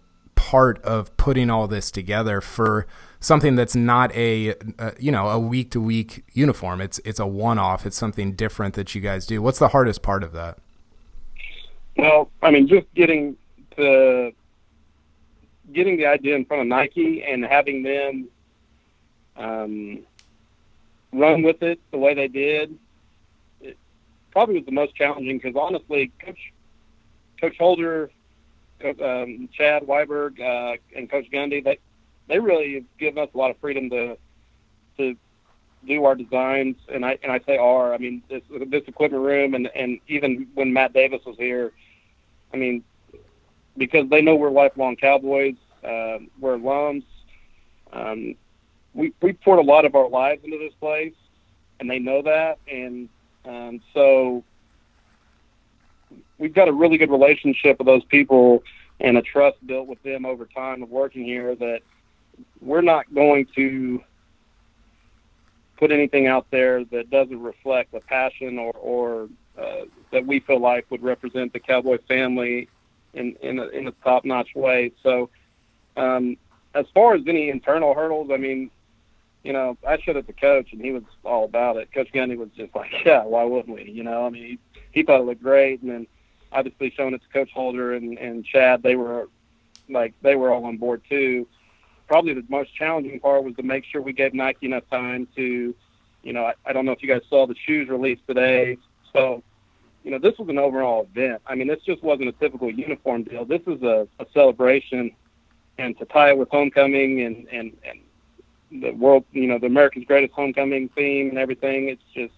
[0.41, 2.87] part of putting all this together for
[3.21, 6.81] something that's not a, a you know a week to week uniform?
[6.81, 7.85] It's it's a one off.
[7.85, 9.43] It's something different that you guys do.
[9.43, 10.57] What's the hardest part of that?
[11.99, 13.37] Well, I mean, just getting
[13.77, 14.33] the
[15.75, 18.29] getting the idea in front of Nike and having them
[19.37, 19.99] um,
[21.13, 22.79] run with it the way they did,
[23.61, 23.77] it
[24.31, 26.53] probably was the most challenging because honestly, Coach
[27.39, 28.11] Coach Holder,
[28.85, 31.79] um, Chad Weiberg, uh, and Coach Gundy, they
[32.29, 34.17] they really have given us a lot of freedom to
[34.99, 35.17] to
[35.87, 39.55] do our designs, and I and I say our, I mean this this equipment room,
[39.55, 41.73] and and even when Matt Davis was here,
[42.53, 42.85] I mean
[43.77, 47.05] because they know we're lifelong Cowboys, uh, we're alums.
[47.93, 48.35] Um,
[48.95, 51.15] we we poured a lot of our lives into this place,
[51.79, 53.09] and they know that, and
[53.45, 54.45] um, so
[56.41, 58.65] we've got a really good relationship with those people
[58.99, 61.81] and a trust built with them over time of working here that
[62.61, 64.03] we're not going to
[65.79, 70.59] put anything out there that doesn't reflect the passion or, or uh, that we feel
[70.59, 72.69] like would represent the Cowboy family
[73.15, 74.93] in in a, in a top notch way.
[75.03, 75.31] So,
[75.97, 76.37] um,
[76.75, 78.71] as far as any internal hurdles, I mean,
[79.43, 81.93] you know, I showed it to coach and he was all about it.
[81.93, 83.91] Coach Gundy was just like, yeah, why wouldn't we?
[83.91, 84.59] You know, I mean, he,
[84.93, 85.81] he thought it looked great.
[85.83, 86.07] And then
[86.53, 89.29] obviously showing it to Coach Holder and, and Chad, they were
[89.89, 91.47] like, they were all on board too.
[92.09, 95.75] Probably the most challenging part was to make sure we gave Nike enough time to,
[96.23, 98.79] you know, I, I don't know if you guys saw the shoes released today.
[99.13, 99.43] So
[100.05, 101.43] you know, this was an overall event.
[101.47, 103.45] I mean, this just wasn't a typical uniform deal.
[103.45, 105.11] This is a, a celebration,
[105.79, 110.05] and to tie it with homecoming and and and the world, you know, the America's
[110.07, 111.89] Greatest Homecoming theme and everything.
[111.89, 112.33] It's just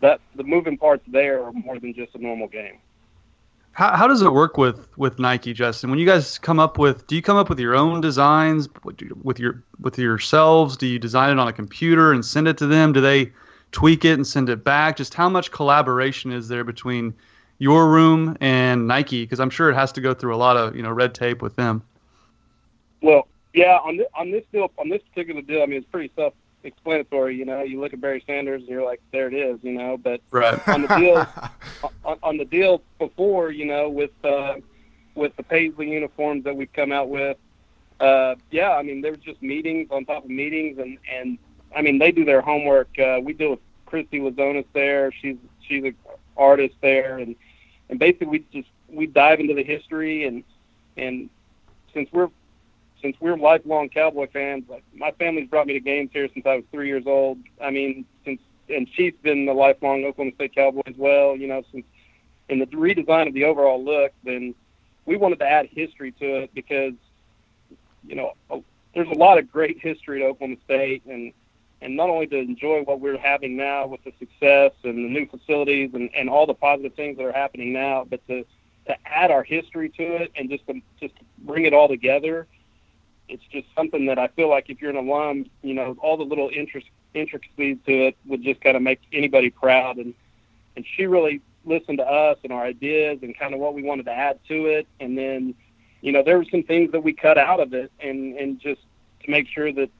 [0.00, 2.78] that the moving parts there are more than just a normal game.
[3.72, 5.90] How, how does it work with, with Nike, Justin?
[5.90, 9.00] When you guys come up with, do you come up with your own designs with
[9.40, 10.76] your with yourselves?
[10.76, 12.92] Do you design it on a computer and send it to them?
[12.92, 13.32] Do they
[13.72, 14.96] tweak it and send it back?
[14.96, 17.14] Just how much collaboration is there between
[17.58, 19.22] your room and Nike?
[19.22, 21.40] Because I'm sure it has to go through a lot of you know red tape
[21.40, 21.82] with them.
[23.02, 26.10] Well, yeah, on this, on this deal, on this particular deal, I mean, it's pretty
[26.62, 27.36] self-explanatory.
[27.36, 29.58] You know, you look at Barry Sanders, and you're like, there it is.
[29.62, 30.68] You know, but right.
[30.68, 31.26] on the deal,
[32.04, 34.56] on, on the deal before, you know, with uh,
[35.14, 37.36] with the Paisley uniforms that we've come out with,
[38.00, 41.38] uh, yeah, I mean, there was just meetings on top of meetings, and and
[41.74, 42.88] I mean, they do their homework.
[42.98, 45.12] Uh, we deal with Christy Lazonis there.
[45.12, 45.94] She's she's an
[46.36, 47.36] artist there, and
[47.88, 50.42] and basically we just we dive into the history and
[50.96, 51.30] and
[51.94, 52.28] since we're
[53.02, 56.56] since we're lifelong Cowboy fans, like my family's brought me to games here since I
[56.56, 57.38] was three years old.
[57.60, 61.36] I mean, since and she's been a lifelong Oklahoma State Cowboy as well.
[61.36, 61.84] You know, since
[62.48, 64.54] in the redesign of the overall look, then
[65.06, 66.94] we wanted to add history to it because
[68.06, 68.32] you know
[68.94, 71.32] there's a lot of great history at Oklahoma State, and
[71.82, 75.26] and not only to enjoy what we're having now with the success and the new
[75.26, 78.44] facilities and, and all the positive things that are happening now, but to
[78.86, 82.46] to add our history to it and just to just bring it all together.
[83.30, 86.24] It's just something that I feel like if you're an alum, you know, all the
[86.24, 89.96] little interest, intricacies to it would just kind of make anybody proud.
[89.96, 90.14] And
[90.76, 94.06] and she really listened to us and our ideas and kind of what we wanted
[94.06, 94.86] to add to it.
[94.98, 95.54] And then,
[96.00, 98.80] you know, there were some things that we cut out of it and and just
[99.24, 99.90] to make sure that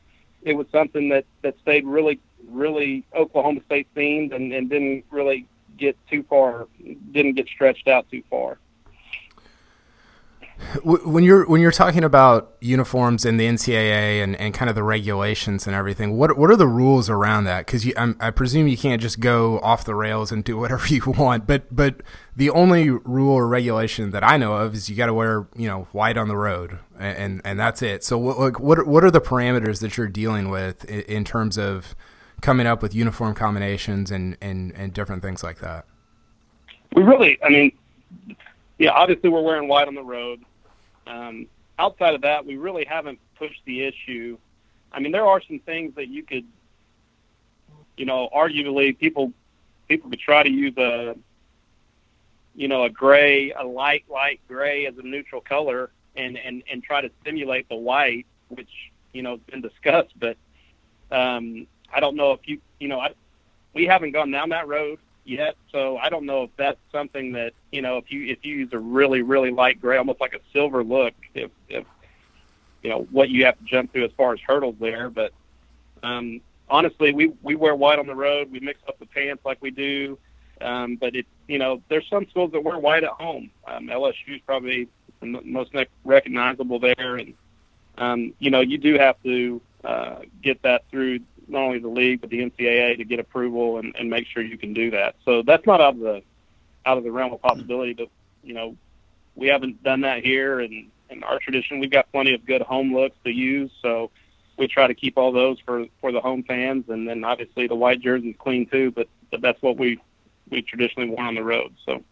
[0.43, 5.47] it was something that that stayed really really Oklahoma State themed and, and didn't really
[5.77, 6.66] get too far,
[7.12, 8.59] didn't get stretched out too far.
[10.85, 14.83] When you're when you're talking about uniforms and the NCAA and, and kind of the
[14.83, 17.66] regulations and everything, what what are the rules around that?
[17.66, 21.46] Because I presume you can't just go off the rails and do whatever you want.
[21.46, 22.03] But but
[22.37, 25.66] the only rule or regulation that I know of is you got to wear you
[25.66, 28.05] know white on the road, and and, and that's it.
[28.05, 31.94] So what what what are the parameters that you're dealing with in, in terms of
[32.40, 35.87] coming up with uniform combinations and, and and different things like that?
[36.94, 37.73] We really, I mean,
[38.79, 40.42] yeah, obviously we're wearing white on the road.
[41.07, 41.47] Um,
[41.79, 44.39] outside of that, we really haven't pushed the issue.
[44.93, 46.45] I mean, there are some things that you could,
[47.97, 49.33] you know, arguably people
[49.89, 51.17] people could try to use a,
[52.55, 56.83] you know, a gray, a light light gray as a neutral color, and and and
[56.83, 58.71] try to simulate the white, which
[59.13, 60.13] you know has been discussed.
[60.19, 60.37] But
[61.11, 63.15] um, I don't know if you, you know, I,
[63.75, 65.57] we haven't gone down that road yet.
[65.73, 68.73] So I don't know if that's something that you know if you if you use
[68.73, 71.85] a really really light gray, almost like a silver look, if if
[72.83, 75.11] you know what you have to jump through as far as hurdles there.
[75.11, 75.33] But
[76.03, 78.51] um, honestly, we we wear white on the road.
[78.51, 80.19] We mix up the pants like we do.
[80.61, 83.51] Um, but it you know there's some schools that wear white at home.
[83.67, 84.89] Um, LSU is probably
[85.21, 87.35] the most recognizable there, and
[87.99, 92.21] um, you know you do have to uh, get that through not only the league
[92.21, 95.17] but the NCAA to get approval and, and make sure you can do that.
[95.25, 96.23] So that's not out of the
[96.87, 97.93] out of the realm of possibility.
[97.93, 98.09] But
[98.43, 98.77] you know,
[99.35, 102.95] we haven't done that here, and in our tradition, we've got plenty of good home
[102.95, 103.71] looks to use.
[103.83, 104.11] So
[104.57, 107.75] we try to keep all those for for the home fans, and then obviously the
[107.75, 108.91] white jersey is clean too.
[108.91, 109.99] But but that's what we
[110.51, 111.75] we traditionally wore on the road.
[111.87, 112.03] So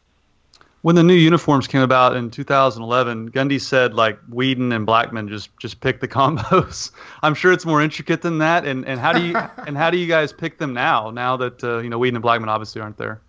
[0.88, 5.54] when the new uniforms came about in 2011, Gundy said like Weeden and Blackmon just
[5.58, 6.92] just pick the combos.
[7.22, 8.64] I'm sure it's more intricate than that.
[8.64, 11.10] And and how do you and how do you guys pick them now?
[11.10, 13.20] Now that uh, you know Weeden and Blackmon obviously aren't there.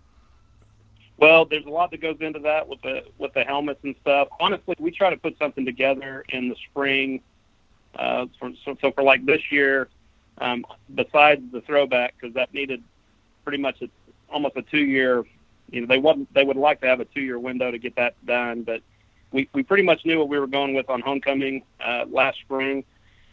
[1.18, 4.28] Well, there's a lot that goes into that with the with the helmets and stuff.
[4.40, 7.20] Honestly, we try to put something together in the spring.
[7.94, 9.90] Uh, for, so, so for like this year,
[10.38, 12.82] um, besides the throwback, because that needed
[13.44, 13.90] pretty much a,
[14.30, 15.26] almost a two year
[15.70, 17.96] you know they want they would like to have a two year window to get
[17.96, 18.82] that done, but
[19.32, 22.84] we we pretty much knew what we were going with on homecoming uh, last spring.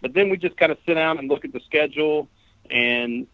[0.02, 2.28] But then we just kind of sit down and look at the schedule
[2.70, 3.26] and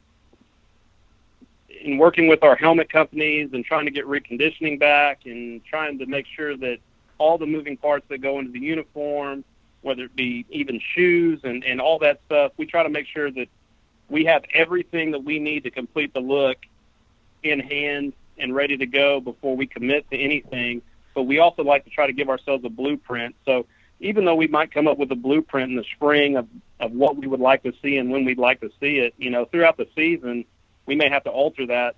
[1.82, 6.06] in working with our helmet companies and trying to get reconditioning back and trying to
[6.06, 6.78] make sure that
[7.18, 9.44] all the moving parts that go into the uniform,
[9.82, 13.30] whether it be even shoes and, and all that stuff, we try to make sure
[13.32, 13.48] that
[14.10, 16.58] we have everything that we need to complete the look
[17.44, 20.82] in hand and ready to go before we commit to anything.
[21.14, 23.36] But we also like to try to give ourselves a blueprint.
[23.46, 23.66] So
[24.00, 26.48] even though we might come up with a blueprint in the spring of,
[26.80, 29.30] of what we would like to see and when we'd like to see it, you
[29.30, 30.46] know, throughout the season,
[30.86, 31.96] we may have to alter that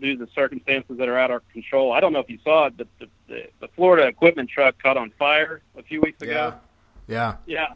[0.00, 1.92] due to the circumstances that are out of our control.
[1.92, 4.96] I don't know if you saw it, but the, the, the Florida equipment truck caught
[4.96, 6.54] on fire a few weeks ago.
[7.06, 7.34] Yeah.
[7.46, 7.58] Yeah.
[7.58, 7.74] Yeah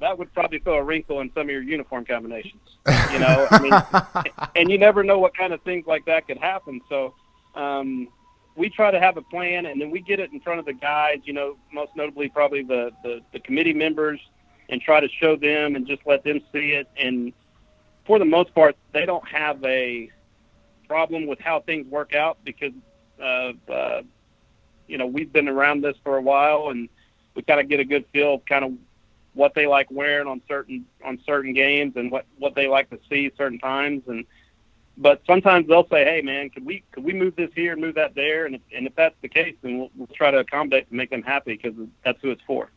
[0.00, 2.60] that would probably throw a wrinkle in some of your uniform combinations.
[3.12, 6.38] You know, I mean, and you never know what kind of things like that could
[6.38, 6.80] happen.
[6.88, 7.14] So,
[7.54, 8.08] um,
[8.56, 10.72] we try to have a plan, and then we get it in front of the
[10.72, 11.20] guys.
[11.24, 14.20] You know, most notably probably the the, the committee members,
[14.68, 16.88] and try to show them and just let them see it.
[16.98, 17.32] And
[18.06, 20.10] for the most part, they don't have a
[20.88, 22.72] problem with how things work out because,
[23.20, 24.02] uh, uh,
[24.86, 26.88] you know, we've been around this for a while, and
[27.34, 28.72] we kind of get a good feel of kind of
[29.36, 32.98] what they like wearing on certain on certain games and what what they like to
[33.08, 34.24] see certain times and
[34.98, 37.94] but sometimes they'll say hey man could we could we move this here and move
[37.94, 40.86] that there and if, and if that's the case then we'll, we'll try to accommodate
[40.88, 42.70] and make them happy because that's who it's for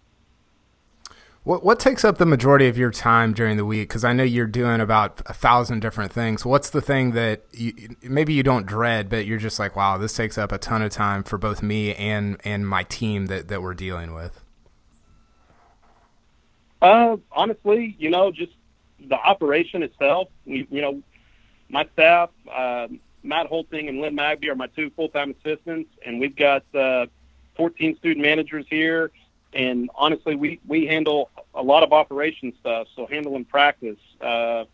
[1.43, 3.87] what what takes up the majority of your time during the week?
[3.87, 6.45] Because I know you're doing about a thousand different things.
[6.45, 10.13] What's the thing that you, maybe you don't dread, but you're just like, wow, this
[10.13, 13.61] takes up a ton of time for both me and and my team that that
[13.61, 14.43] we're dealing with.
[16.81, 18.53] Uh, honestly, you know, just
[19.07, 20.29] the operation itself.
[20.45, 21.01] We, you know,
[21.69, 22.87] my staff, uh,
[23.23, 27.07] Matt Holting and Lynn Magby are my two full-time assistants, and we've got uh,
[27.55, 29.11] 14 student managers here.
[29.53, 32.87] And honestly, we we handle a lot of operation stuff.
[32.95, 34.65] So handling practice, uh,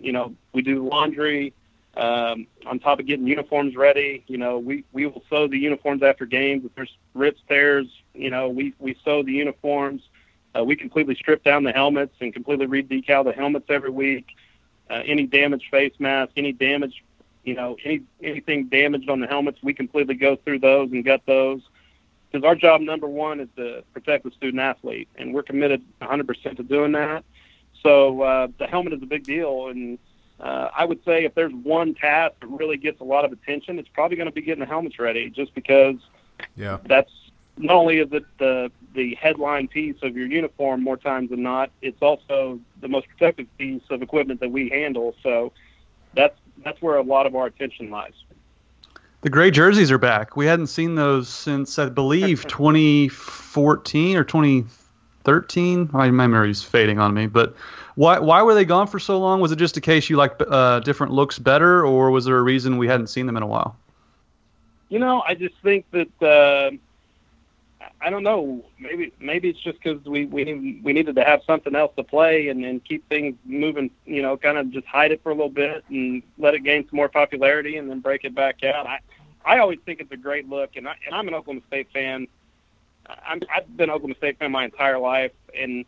[0.00, 1.52] you know, we do laundry.
[1.96, 6.02] Um, on top of getting uniforms ready, you know, we, we will sew the uniforms
[6.02, 6.62] after games.
[6.66, 10.02] If there's rips, tears, you know, we, we sew the uniforms.
[10.56, 14.36] Uh, we completely strip down the helmets and completely redecal the helmets every week.
[14.88, 17.02] Uh, any damaged face mask, any damage,
[17.44, 21.22] you know, any anything damaged on the helmets, we completely go through those and gut
[21.26, 21.60] those.
[22.30, 26.56] Because our job number one is to protect the student athlete, and we're committed 100%
[26.56, 27.24] to doing that.
[27.82, 29.98] So uh, the helmet is a big deal, and
[30.40, 33.78] uh, I would say if there's one task that really gets a lot of attention,
[33.78, 35.96] it's probably going to be getting the helmets ready, just because
[36.56, 36.78] yeah.
[36.84, 37.12] that's
[37.58, 41.70] not only is it the the headline piece of your uniform more times than not,
[41.82, 45.14] it's also the most protective piece of equipment that we handle.
[45.22, 45.52] So
[46.14, 48.14] that's that's where a lot of our attention lies.
[49.22, 50.36] The gray jerseys are back.
[50.36, 55.90] We hadn't seen those since I believe 2014 or 2013.
[55.92, 57.56] My memory's fading on me, but
[57.96, 59.40] why why were they gone for so long?
[59.40, 62.42] Was it just a case you like uh, different looks better, or was there a
[62.42, 63.76] reason we hadn't seen them in a while?
[64.88, 66.76] You know, I just think that uh,
[68.06, 68.64] I don't know.
[68.78, 72.46] Maybe maybe it's just because we we we needed to have something else to play
[72.50, 73.90] and, and keep things moving.
[74.04, 76.86] You know, kind of just hide it for a little bit and let it gain
[76.88, 78.86] some more popularity and then break it back out.
[78.86, 79.00] I
[79.44, 82.28] I always think it's a great look, and I and I'm an Oklahoma State fan.
[83.26, 85.84] I'm, I've been Oklahoma State fan my entire life, and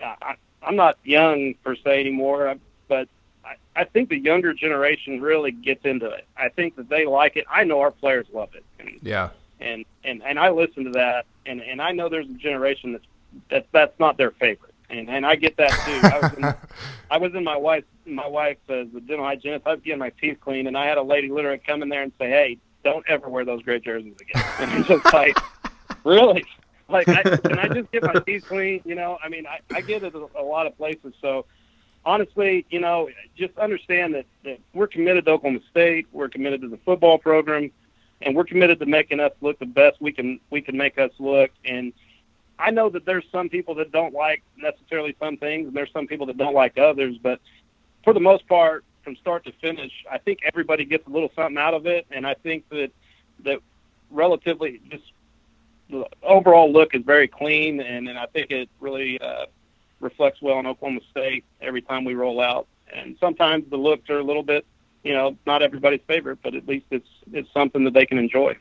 [0.00, 2.54] I, I'm not young per se anymore,
[2.88, 3.06] but
[3.44, 6.26] I, I think the younger generation really gets into it.
[6.38, 7.44] I think that they like it.
[7.50, 8.64] I know our players love it.
[9.02, 9.30] Yeah.
[9.60, 13.04] And and and I listen to that, and and I know there's a generation that's
[13.50, 16.00] that that's not their favorite, and and I get that too.
[16.06, 16.44] I was in,
[17.10, 19.66] I was in my wife my wife as a uh, dental hygienist.
[19.66, 22.02] I was getting my teeth cleaned, and I had a lady literally come in there
[22.02, 25.38] and say, "Hey, don't ever wear those gray jerseys again." And I'm just like,
[26.04, 26.44] really?
[26.88, 28.80] Like, I, can I just get my teeth clean?
[28.84, 31.12] You know, I mean, I, I get it a, a lot of places.
[31.20, 31.44] So,
[32.04, 36.06] honestly, you know, just understand that, that we're committed to Oklahoma State.
[36.12, 37.70] We're committed to the football program,
[38.22, 41.10] and we're committed to making us look the best we can we can make us
[41.18, 41.50] look.
[41.64, 41.92] And
[42.58, 46.06] I know that there's some people that don't like necessarily some things, and there's some
[46.06, 47.16] people that don't like others.
[47.18, 47.40] But
[48.04, 51.58] for the most part, from start to finish, I think everybody gets a little something
[51.58, 52.90] out of it, and I think that
[53.44, 53.60] that
[54.10, 55.04] relatively just
[55.90, 59.46] the overall look is very clean, and, and I think it really uh,
[60.00, 62.66] reflects well on Oklahoma State every time we roll out.
[62.92, 64.66] And sometimes the looks are a little bit,
[65.08, 68.54] you know, not everybody's favorite, but at least it's it's something that they can enjoy.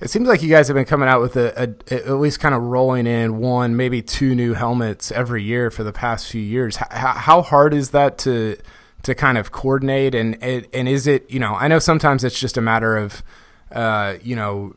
[0.00, 2.54] It seems like you guys have been coming out with a, a, at least kind
[2.54, 6.76] of rolling in one, maybe two new helmets every year for the past few years.
[6.76, 8.56] How, how hard is that to
[9.02, 10.14] to kind of coordinate?
[10.14, 13.22] And and is it you know I know sometimes it's just a matter of
[13.70, 14.74] uh, you know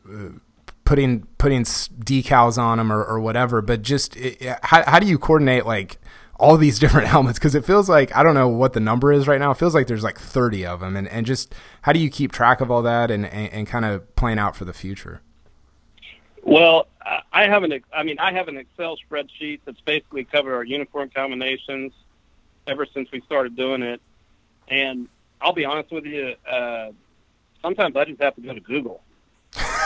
[0.83, 3.61] putting putting decals on them or, or whatever.
[3.61, 5.99] But just it, how how do you coordinate like
[6.37, 7.39] all these different helmets?
[7.39, 9.51] Because it feels like I don't know what the number is right now.
[9.51, 12.31] It feels like there's like 30 of them, and and just how do you keep
[12.31, 15.21] track of all that and and, and kind of plan out for the future?
[16.43, 16.87] Well,
[17.31, 21.09] I have an I mean I have an Excel spreadsheet that's basically covered our uniform
[21.09, 21.93] combinations
[22.67, 24.01] ever since we started doing it,
[24.67, 25.07] and
[25.41, 26.35] I'll be honest with you.
[26.49, 26.91] Uh,
[27.61, 29.01] sometimes I just have to go to Google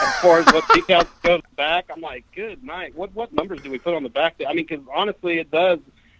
[0.01, 2.95] as far as what decals go back, I'm like, good night.
[2.95, 4.35] What what numbers do we put on the back?
[4.47, 5.79] I mean, because honestly, it does.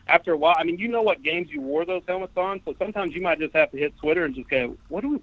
[0.10, 2.76] After a while, I mean, you know what games you wore those helmets on, so
[2.80, 5.20] sometimes you might just have to hit Twitter and just go, what do we?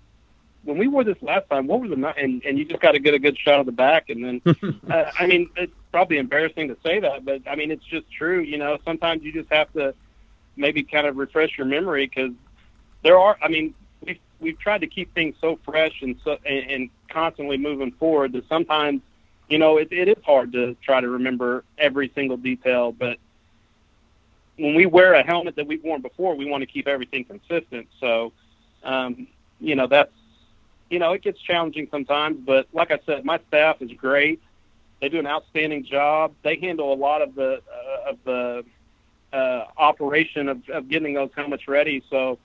[0.63, 2.99] When we wore this last time, what were the and and you just got to
[2.99, 6.69] get a good shot of the back, and then, uh, I mean, it's probably embarrassing
[6.69, 8.41] to say that, but I mean, it's just true.
[8.41, 9.95] You know, sometimes you just have to
[10.57, 12.33] maybe kind of refresh your memory because
[13.03, 13.37] there are.
[13.41, 17.57] I mean, we've we've tried to keep things so fresh and so and, and constantly
[17.57, 19.03] moving forward that sometimes
[19.49, 23.19] you know it, it is hard to try to remember every single detail but
[24.59, 27.87] when we wear a helmet that we've worn before we want to keep everything consistent
[28.01, 28.33] so
[28.85, 29.27] um,
[29.61, 30.13] you know that's
[30.91, 34.41] you know it gets challenging sometimes but like i said my staff is great
[35.01, 38.65] they do an outstanding job they handle a lot of the uh, of the
[39.33, 42.39] uh, operation of, of getting those helmets ready so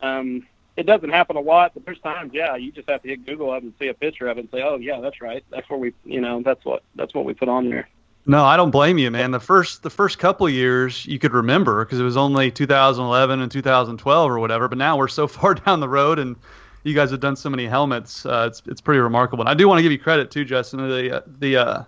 [0.00, 0.44] um,
[0.76, 3.50] it doesn't happen a lot, but there's times, yeah, you just have to hit Google
[3.50, 5.44] up and see a picture of it and say, oh yeah, that's right.
[5.50, 7.88] That's where we, you know, that's what that's what we put on there.
[8.24, 9.32] No, I don't blame you, man.
[9.32, 13.50] The first the first couple years you could remember because it was only 2011 and
[13.50, 14.68] 2012 or whatever.
[14.68, 16.36] But now we're so far down the road, and
[16.84, 18.24] you guys have done so many helmets.
[18.24, 19.42] Uh, it's it's pretty remarkable.
[19.42, 20.88] And I do want to give you credit too, Justin.
[20.88, 21.82] The uh, the uh,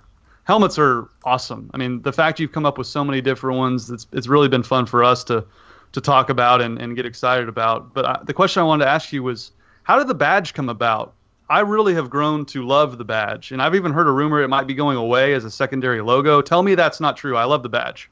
[0.44, 1.70] helmets are awesome.
[1.72, 4.48] I mean, the fact you've come up with so many different ones, it's it's really
[4.48, 5.44] been fun for us to
[5.92, 7.94] to talk about and, and get excited about.
[7.94, 9.52] But I, the question I wanted to ask you was,
[9.84, 11.14] how did the badge come about?
[11.48, 14.48] I really have grown to love the badge, and I've even heard a rumor it
[14.48, 16.40] might be going away as a secondary logo.
[16.40, 17.36] Tell me that's not true.
[17.36, 18.10] I love the badge.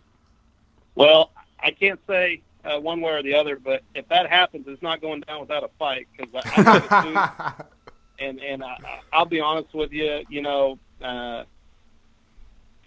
[0.94, 4.82] Well, I can't say uh, one way or the other, but if that happens, it's
[4.82, 7.64] not going down without a fight because I, I
[8.18, 11.44] and and I, I'll be honest with you, you know, uh,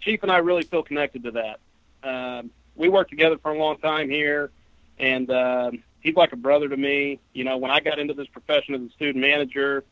[0.00, 1.58] Chief and I really feel connected to that.
[2.02, 4.50] Um, we worked together for a long time here
[4.98, 7.18] and uh, he's like a brother to me.
[7.32, 9.84] You know, when I got into this profession as a student manager,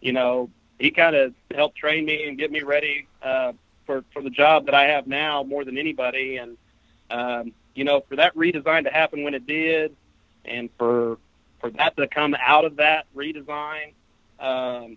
[0.00, 3.52] you know, he kind of helped train me and get me ready uh,
[3.86, 6.36] for for the job that I have now more than anybody.
[6.36, 6.56] And
[7.10, 9.96] um, you know, for that redesign to happen when it did,
[10.44, 11.18] and for
[11.60, 13.92] for that to come out of that redesign,
[14.38, 14.96] um,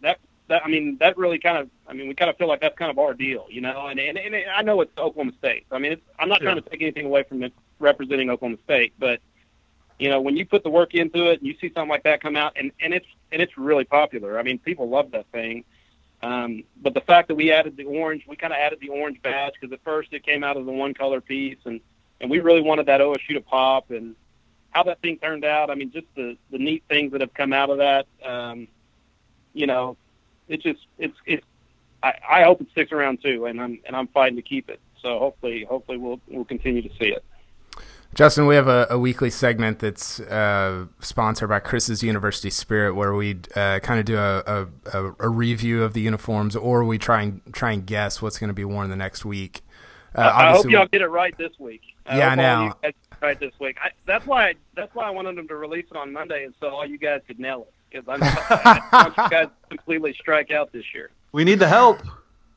[0.00, 2.60] that that I mean that really kind of I mean we kind of feel like
[2.60, 3.86] that's kind of our deal, you know.
[3.86, 5.66] And and, and I know it's Oklahoma State.
[5.70, 8.92] I mean, it's, I'm not trying to take anything away from it representing Oklahoma State,
[8.98, 9.20] but
[10.00, 12.22] you know when you put the work into it and you see something like that
[12.22, 14.38] come out and and it's and it's really popular.
[14.38, 15.64] I mean, people love that thing.
[16.22, 19.22] Um, but the fact that we added the orange, we kind of added the orange
[19.22, 21.80] badge because at first it came out as a one color piece, and
[22.20, 24.16] and we really wanted that OSU to pop and
[24.70, 25.70] how that thing turned out.
[25.70, 28.06] I mean, just the the neat things that have come out of that.
[28.24, 28.68] Um,
[29.52, 29.96] you know,
[30.48, 31.46] it just it's it's.
[32.02, 34.80] I, I hope it sticks around too, and I'm and I'm fighting to keep it.
[35.02, 37.24] So hopefully, hopefully we'll we'll continue to see it.
[38.14, 43.14] Justin, we have a, a weekly segment that's uh, sponsored by Chris's University Spirit, where
[43.14, 47.22] we uh, kind of do a, a, a, review of the uniforms, or we try
[47.22, 49.60] and try and guess what's going to be worn the next week.
[50.14, 51.82] Uh, I hope y'all get it right this week.
[52.04, 52.76] I yeah, now
[53.20, 53.76] right this week.
[53.82, 56.68] I, that's why that's why I wanted them to release it on Monday, and so
[56.68, 57.74] all you guys could nail it.
[57.90, 61.10] Because I want you guys completely strike out this year.
[61.32, 62.00] We need the help.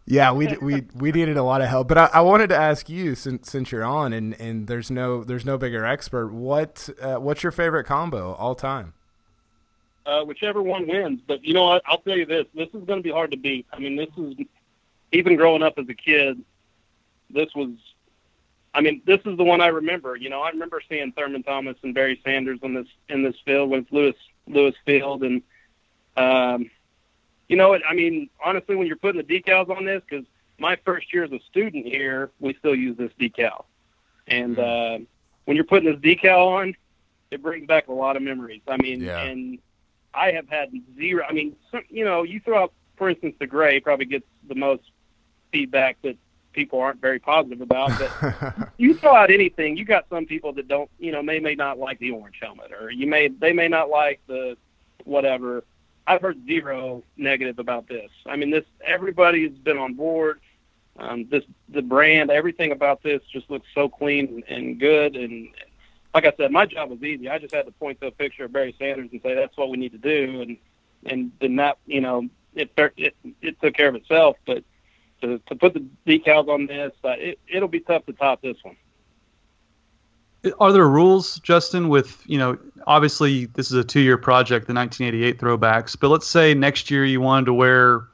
[0.05, 2.89] Yeah, we we we needed a lot of help, but I, I, wanted to ask
[2.89, 6.33] you since since you're on and, and there's no there's no bigger expert.
[6.33, 8.93] What uh, what's your favorite combo all time?
[10.05, 11.81] Uh, whichever one wins, but you know what?
[11.85, 13.65] I'll tell you this: this is going to be hard to beat.
[13.71, 14.35] I mean, this is
[15.13, 16.43] even growing up as a kid.
[17.29, 17.69] This was,
[18.73, 20.17] I mean, this is the one I remember.
[20.17, 23.69] You know, I remember seeing Thurman Thomas and Barry Sanders in this in this field
[23.69, 25.41] with Lewis Lewis Field, and
[26.17, 26.69] um,
[27.53, 27.83] you know, what?
[27.87, 30.25] I mean, honestly, when you're putting the decals on this, because
[30.57, 33.65] my first year as a student here, we still use this decal,
[34.25, 35.03] and mm-hmm.
[35.03, 35.05] uh,
[35.45, 36.75] when you're putting this decal on,
[37.29, 38.63] it brings back a lot of memories.
[38.67, 39.21] I mean, yeah.
[39.21, 39.59] and
[40.15, 41.23] I have had zero.
[41.29, 44.55] I mean, some, you know, you throw out, for instance, the gray probably gets the
[44.55, 44.81] most
[45.51, 46.17] feedback that
[46.53, 47.91] people aren't very positive about.
[47.99, 51.53] But you throw out anything, you got some people that don't, you know, may may
[51.53, 54.57] not like the orange helmet, or you may they may not like the
[55.03, 55.63] whatever.
[56.05, 58.09] I've heard zero negative about this.
[58.25, 60.39] I mean, this everybody's been on board.
[60.97, 65.15] Um, this the brand, everything about this just looks so clean and good.
[65.15, 65.49] And
[66.13, 67.29] like I said, my job was easy.
[67.29, 69.69] I just had to point to a picture of Barry Sanders and say that's what
[69.69, 70.57] we need to do, and
[71.05, 74.37] and then that you know it it it took care of itself.
[74.45, 74.63] But
[75.21, 78.57] to to put the decals on this, uh, it it'll be tough to top this
[78.63, 78.75] one.
[80.59, 84.73] Are there rules, Justin, with, you know, obviously this is a two year project, the
[84.73, 88.07] 1988 throwbacks, but let's say next year you wanted to wear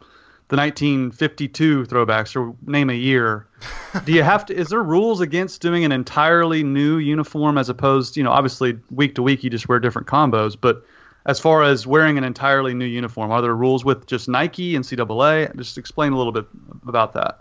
[0.49, 3.47] the 1952 throwbacks or name a year.
[4.05, 8.15] Do you have to, is there rules against doing an entirely new uniform as opposed,
[8.15, 10.84] you know, obviously week to week you just wear different combos, but
[11.25, 14.86] as far as wearing an entirely new uniform, are there rules with just Nike and
[14.86, 15.55] NCAA?
[15.55, 16.45] Just explain a little bit
[16.88, 17.39] about that.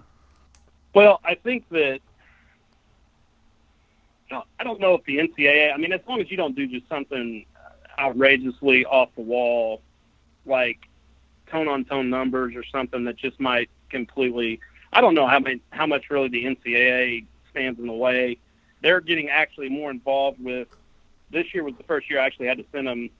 [0.95, 2.01] Well, I think that
[4.31, 5.73] I don't know if the NCAA.
[5.73, 7.45] I mean, as long as you don't do just something
[7.99, 9.83] outrageously off the wall,
[10.47, 10.89] like
[11.51, 14.61] tone on tone numbers or something that just might completely.
[14.93, 18.39] I don't know how many, how much really the NCAA stands in the way.
[18.81, 20.69] They're getting actually more involved with.
[21.31, 23.11] This year was the first year I actually had to send them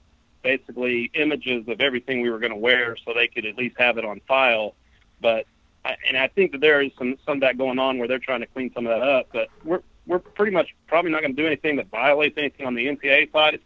[0.41, 3.97] basically images of everything we were going to wear so they could at least have
[3.97, 4.73] it on file.
[5.21, 5.45] But
[6.07, 8.41] and I think that there is some some of that going on where they're trying
[8.41, 9.27] to clean some of that up.
[9.31, 12.73] But we're we're pretty much probably not going to do anything that violates anything on
[12.73, 13.53] the NCAA side.
[13.53, 13.63] It's,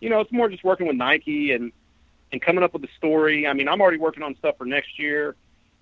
[0.00, 1.72] you know, it's more just working with Nike and
[2.32, 3.46] and coming up with a story.
[3.46, 5.36] I mean, I'm already working on stuff for next year,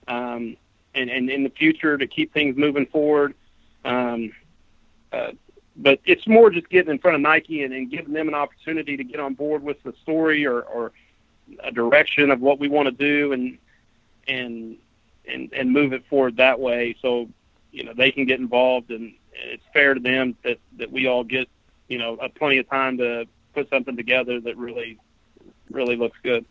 [0.07, 0.57] um,
[0.95, 3.35] and and in the future to keep things moving forward.
[3.87, 4.33] Um,
[5.13, 5.33] uh,
[5.77, 8.99] but it's more just getting in front of Nike and, and giving them an opportunity
[8.99, 10.93] to get on board with the story or, or
[11.65, 13.57] a direction of what we want to do and
[14.29, 14.77] and
[15.27, 16.95] and and move it forward that way.
[17.01, 17.31] So
[17.71, 21.25] you know they can get involved and it's fair to them that that we all
[21.25, 21.49] get
[21.89, 24.99] you know a plenty of time to put something together that really
[25.71, 26.45] really looks good.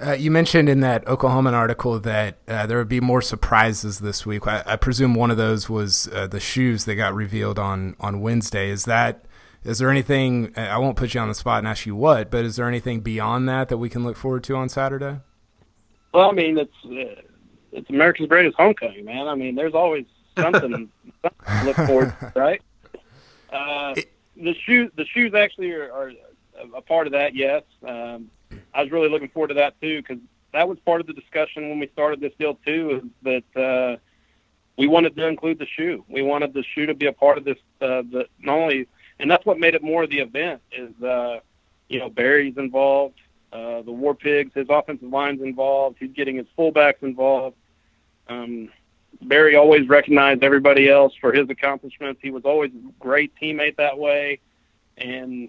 [0.00, 4.24] Uh, you mentioned in that Oklahoman article that uh, there would be more surprises this
[4.24, 4.46] week.
[4.46, 8.20] I, I presume one of those was uh, the shoes that got revealed on on
[8.20, 8.70] Wednesday.
[8.70, 9.26] Is that
[9.64, 10.52] is there anything?
[10.56, 13.00] I won't put you on the spot and ask you what, but is there anything
[13.00, 15.20] beyond that that we can look forward to on Saturday?
[16.12, 17.22] Well, I mean, it's uh,
[17.70, 19.28] it's America's greatest homecoming, man.
[19.28, 20.06] I mean, there's always
[20.38, 20.90] something,
[21.22, 22.62] something to look forward to, right?
[23.50, 23.94] Uh,
[24.36, 26.12] the shoes, the shoes actually are, are
[26.74, 27.34] a part of that.
[27.34, 28.30] Yes, um,
[28.74, 30.18] I was really looking forward to that too because
[30.52, 33.02] that was part of the discussion when we started this deal too.
[33.02, 33.96] Is that uh,
[34.76, 36.04] we wanted to include the shoe.
[36.08, 37.58] We wanted the shoe to be a part of this.
[37.80, 40.62] Uh, the not only, and that's what made it more of the event.
[40.72, 41.40] Is uh,
[41.88, 43.18] you know Barry's involved,
[43.52, 45.96] uh, the War Pigs, his offensive line's involved.
[46.00, 47.56] He's getting his fullbacks involved.
[48.28, 48.70] Um,
[49.20, 52.20] Barry always recognized everybody else for his accomplishments.
[52.22, 54.40] He was always a great teammate that way,
[54.96, 55.48] and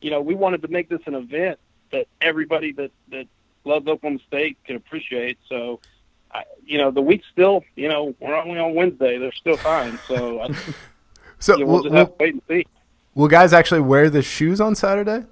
[0.00, 1.58] you know we wanted to make this an event
[1.92, 3.26] that everybody that that
[3.64, 5.36] loves Oklahoma State can appreciate.
[5.48, 5.80] So,
[6.32, 9.18] I, you know, the week's still, you know, we're only on Wednesday.
[9.18, 9.98] They're still fine.
[10.08, 10.48] So, I,
[11.40, 12.66] So you know, we'll will, just have to wait and see.
[13.14, 15.26] will guys actually wear the shoes on Saturday?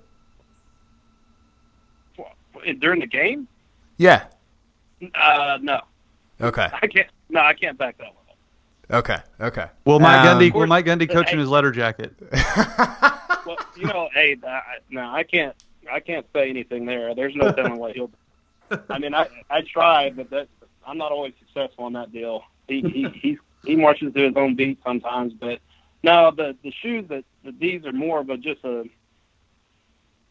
[2.80, 3.48] During the game?
[3.96, 4.24] Yeah.
[5.14, 5.80] Uh, no,
[6.40, 6.68] Okay.
[6.72, 7.08] I can't.
[7.30, 8.14] No, I can't back that one.
[8.90, 8.98] up.
[9.04, 9.18] Okay.
[9.40, 9.66] Okay.
[9.84, 11.40] Will Mike Um, Gundy will Mike Gundy coach in Hey.
[11.40, 12.14] his letter jacket?
[13.46, 14.60] Well, you know, hey, I,
[14.90, 15.54] no, I can't.
[15.90, 17.14] I can't say anything there.
[17.14, 18.10] There's no telling what he'll.
[18.90, 20.48] I mean, I I tried, but that
[20.86, 22.44] I'm not always successful on that deal.
[22.66, 25.60] He he he, he marches to his own beat sometimes, but
[26.02, 28.84] no, the the shoes that the, these are more of a just a.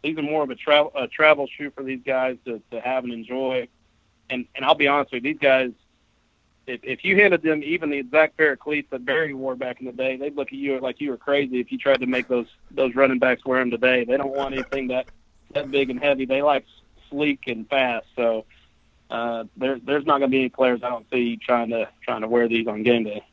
[0.03, 3.03] These are more of a travel a travel shoe for these guys to, to have
[3.03, 3.67] and enjoy,
[4.29, 5.71] and and I'll be honest with you, these guys.
[6.67, 9.79] If, if you handed them even the exact pair of cleats that Barry wore back
[9.79, 12.05] in the day, they'd look at you like you were crazy if you tried to
[12.05, 14.03] make those those running backs wear them today.
[14.03, 15.07] They don't want anything that
[15.53, 16.25] that big and heavy.
[16.25, 16.65] They like
[17.09, 18.05] sleek and fast.
[18.17, 18.45] So
[19.09, 22.21] uh, there, there's not going to be any players I don't see trying to trying
[22.21, 23.25] to wear these on game day.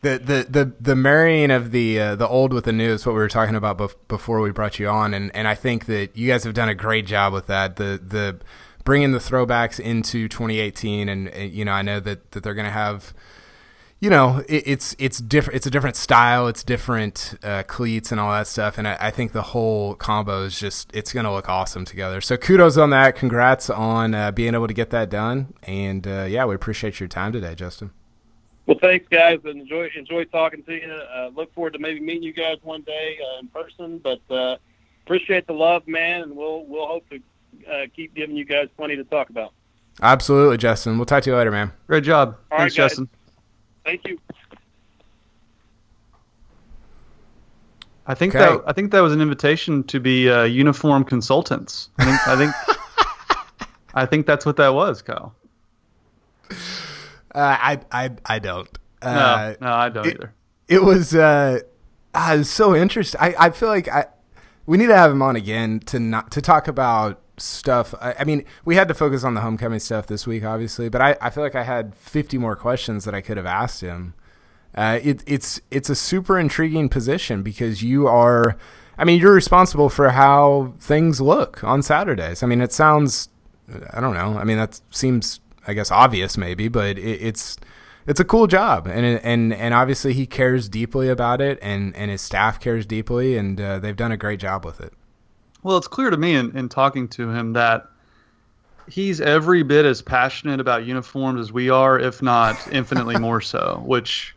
[0.00, 3.12] The the the the marrying of the uh, the old with the new is what
[3.12, 6.16] we were talking about bef- before we brought you on, and and I think that
[6.16, 7.76] you guys have done a great job with that.
[7.76, 8.38] The the
[8.88, 12.64] bringing the throwbacks into 2018, and, and you know I know that that they're going
[12.64, 13.12] to have.
[14.00, 15.56] You know, it, it's it's different.
[15.56, 16.48] It's a different style.
[16.48, 18.78] It's different uh, cleats and all that stuff.
[18.78, 22.22] And I, I think the whole combo is just it's going to look awesome together.
[22.22, 23.14] So kudos on that.
[23.14, 25.52] Congrats on uh, being able to get that done.
[25.64, 27.90] And uh, yeah, we appreciate your time today, Justin.
[28.64, 30.90] Well, thanks, guys, and enjoy enjoy talking to you.
[30.90, 33.98] Uh, look forward to maybe meeting you guys one day uh, in person.
[33.98, 34.56] But uh,
[35.04, 37.20] appreciate the love, man, and we'll we'll hope to
[37.70, 39.52] uh, keep giving you guys plenty to talk about.
[40.02, 40.96] Absolutely, Justin.
[40.98, 41.72] We'll talk to you later, man.
[41.86, 42.36] Great job.
[42.52, 42.84] All Thanks, right.
[42.84, 43.08] Justin.
[43.84, 44.18] Thank you.
[48.06, 48.44] I think Okay.
[48.56, 51.90] that I think that was an invitation to be uh, uniform consultants.
[51.98, 55.34] I think I think I think that's what that was, Kyle.
[56.50, 56.54] Uh,
[57.34, 58.68] I I I don't.
[59.02, 60.34] No, Uh, no, I don't it- either.
[60.68, 61.58] it was uh,
[62.14, 63.20] it was so interesting.
[63.20, 64.06] I, I feel like I
[64.64, 67.94] we need to have him on again to not to talk about stuff.
[68.00, 71.00] I, I mean, we had to focus on the homecoming stuff this week, obviously, but
[71.00, 74.14] I, I feel like I had fifty more questions that I could have asked him.
[74.74, 78.56] Uh, it, it's it's a super intriguing position because you are,
[78.96, 82.42] I mean, you're responsible for how things look on Saturdays.
[82.42, 83.28] I mean, it sounds,
[83.92, 84.38] I don't know.
[84.38, 87.56] I mean, that seems, I guess, obvious maybe, but it, it's
[88.06, 92.10] it's a cool job, and and and obviously he cares deeply about it, and and
[92.10, 94.92] his staff cares deeply, and uh, they've done a great job with it.
[95.62, 97.88] Well, it's clear to me in, in talking to him that
[98.88, 103.82] he's every bit as passionate about uniforms as we are, if not infinitely more so,
[103.84, 104.34] which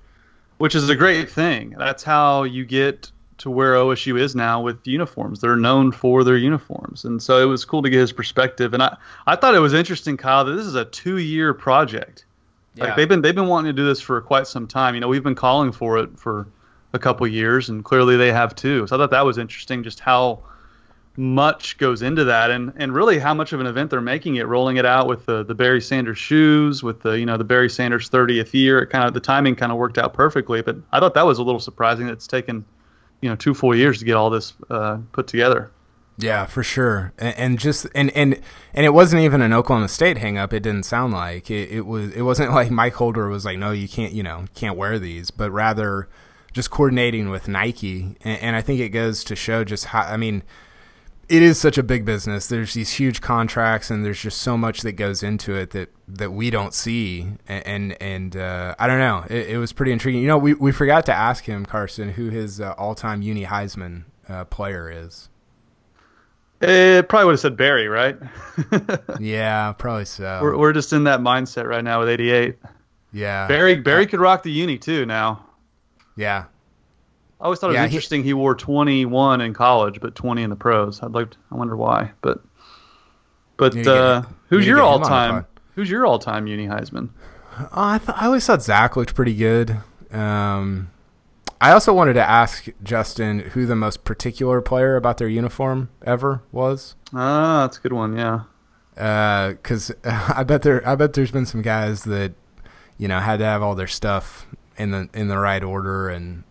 [0.57, 1.76] which is a great thing.
[1.78, 5.41] That's how you get to where OSU is now with uniforms.
[5.41, 7.05] They're known for their uniforms.
[7.05, 8.76] And so it was cool to get his perspective.
[8.76, 8.95] And I,
[9.26, 12.26] I thought it was interesting, Kyle, that this is a two year project.
[12.78, 14.93] Like they've been they've been wanting to do this for quite some time.
[14.95, 16.47] You know, we've been calling for it for
[16.93, 18.88] a couple years, and clearly they have too.
[18.88, 20.43] So I thought that was interesting, just how
[21.18, 24.47] much goes into that, and and really how much of an event they're making it,
[24.47, 27.70] rolling it out with the the Barry Sanders shoes, with the you know the Barry
[27.70, 28.80] Sanders 30th year.
[28.82, 30.62] It kind of the timing kind of worked out perfectly.
[30.62, 32.07] But I thought that was a little surprising.
[32.07, 32.66] that It's taken
[33.22, 35.72] you know two full years to get all this uh, put together.
[36.18, 38.39] Yeah, for sure, and, and just and and
[38.74, 40.53] and it wasn't even an Oklahoma State hang up.
[40.53, 42.14] It didn't sound like it, it was.
[42.14, 44.14] It wasn't like Mike Holder was like, "No, you can't.
[44.14, 46.07] You know, can't wear these," but rather
[46.53, 48.18] just coordinating with Nike.
[48.22, 50.01] And, and I think it goes to show just how.
[50.01, 50.43] I mean,
[51.32, 52.47] it is such a big business.
[52.47, 56.32] There's these huge contracts, and there's just so much that goes into it that that
[56.32, 57.27] we don't see.
[57.47, 59.23] And and, and uh, I don't know.
[59.29, 60.21] It, it was pretty intriguing.
[60.21, 64.03] You know, we we forgot to ask him, Carson, who his uh, all-time Uni Heisman
[64.27, 65.29] uh, player is.
[66.59, 68.17] It probably would have said Barry, right?
[69.19, 70.39] Yeah, probably so.
[70.43, 72.57] we're we're just in that mindset right now with 88.
[73.13, 75.45] yeah, Barry Barry could rock the uni too now.
[76.15, 76.45] yeah,
[77.41, 80.43] I always thought it was Yeah, he- interesting he, wore 21 in college, but 20
[80.43, 81.01] in the pros.
[81.01, 81.31] I'd like.
[81.31, 82.41] To, I wonder why, but
[83.57, 85.45] but get uh, him- who's your all time?
[85.75, 87.09] Who's your all time uni Heisman?
[87.59, 89.77] Oh, I th- I always thought Zach looked pretty good.
[90.11, 90.89] Um,
[91.59, 96.41] I also wanted to ask Justin who the most particular player about their uniform ever
[96.51, 98.17] was, Ah, that's a good one.
[98.17, 98.41] Yeah.
[99.51, 102.33] because I bet there I bet there's been some guys that
[102.97, 104.45] you know had to have all their stuff
[104.77, 106.43] in the in the right order and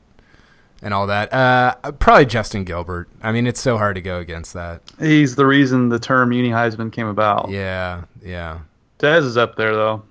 [0.82, 1.32] and all that.
[1.32, 3.08] Uh, probably Justin Gilbert.
[3.22, 4.82] I mean, it's so hard to go against that.
[4.98, 7.50] He's the reason the term uni Heisman came about.
[7.50, 8.60] Yeah, yeah,
[8.98, 10.02] Dez is up there though.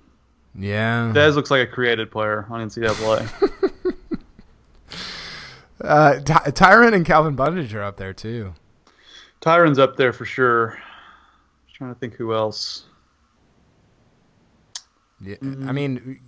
[0.54, 1.12] yeah.
[1.14, 3.28] Dez looks like a created player on NCAA.
[5.82, 8.52] Uh, Ty- Tyron and Calvin Bundage are up there too.
[9.40, 10.78] Tyron's up there for sure.
[11.72, 12.84] trying to think who else.
[15.22, 16.20] Yeah, I mean,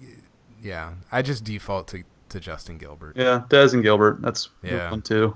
[0.63, 2.03] yeah, I just default to,
[2.33, 3.17] to Justin Gilbert.
[3.17, 4.21] Yeah, Dez and Gilbert.
[4.21, 4.91] That's Yeah.
[4.91, 5.35] one too.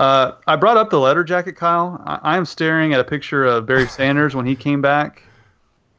[0.00, 2.00] Uh, I brought up the letter jacket, Kyle.
[2.06, 5.22] I, I am staring at a picture of Barry Sanders when he came back.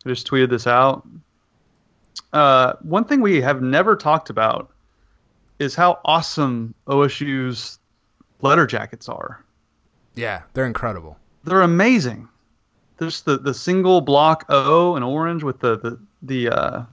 [0.05, 1.05] I just tweeted this out.
[2.31, 4.71] Uh, one thing we have never talked about
[5.57, 7.79] is how awesome OSU's
[8.41, 9.43] letter jackets are.
[10.15, 11.17] Yeah, they're incredible.
[11.43, 12.27] They're amazing.
[12.97, 16.83] There's the, the single block O in orange with the the the uh,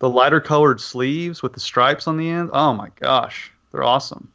[0.00, 2.50] the lighter colored sleeves with the stripes on the end.
[2.52, 4.30] Oh my gosh, they're awesome.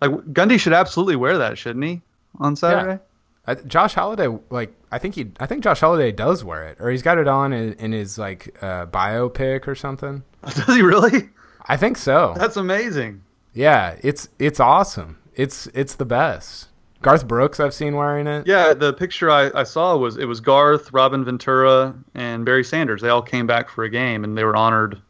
[0.00, 2.02] Like Gundy should absolutely wear that, shouldn't he?
[2.40, 3.00] On Saturday.
[3.46, 6.90] I, Josh Holliday, like I think he, I think Josh Holliday does wear it, or
[6.90, 10.22] he's got it on in, in his like uh, biopic or something.
[10.42, 11.28] Does he really?
[11.66, 12.34] I think so.
[12.36, 13.22] That's amazing.
[13.54, 15.18] Yeah, it's it's awesome.
[15.34, 16.68] It's it's the best.
[17.02, 18.46] Garth Brooks, I've seen wearing it.
[18.46, 23.02] Yeah, the picture I, I saw was it was Garth, Robin Ventura, and Barry Sanders.
[23.02, 25.00] They all came back for a game and they were honored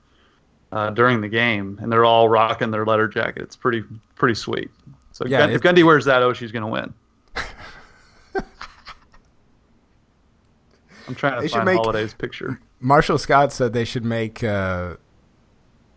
[0.72, 3.42] uh, during the game, and they're all rocking their letter jacket.
[3.42, 3.84] It's pretty
[4.14, 4.70] pretty sweet.
[5.12, 6.94] So Yeah, Gun- if Gundy wears that, oh, she's gonna win.
[11.06, 12.60] I'm trying to find make- Holliday's picture.
[12.80, 14.96] Marshall Scott said they should make uh,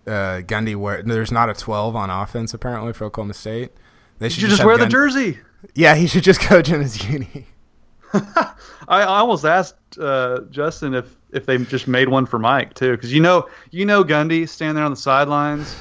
[0.06, 1.02] uh, Gundy wear.
[1.02, 3.72] There's not a 12 on offense apparently for Oklahoma State.
[4.20, 5.40] They should should just have wear the jersey.
[5.74, 7.48] Yeah, he should just coach in his uni.
[8.14, 8.54] I,
[8.88, 13.12] I almost asked uh, Justin if, if they just made one for Mike too, because
[13.12, 15.76] you know you know Gundy standing there on the sidelines.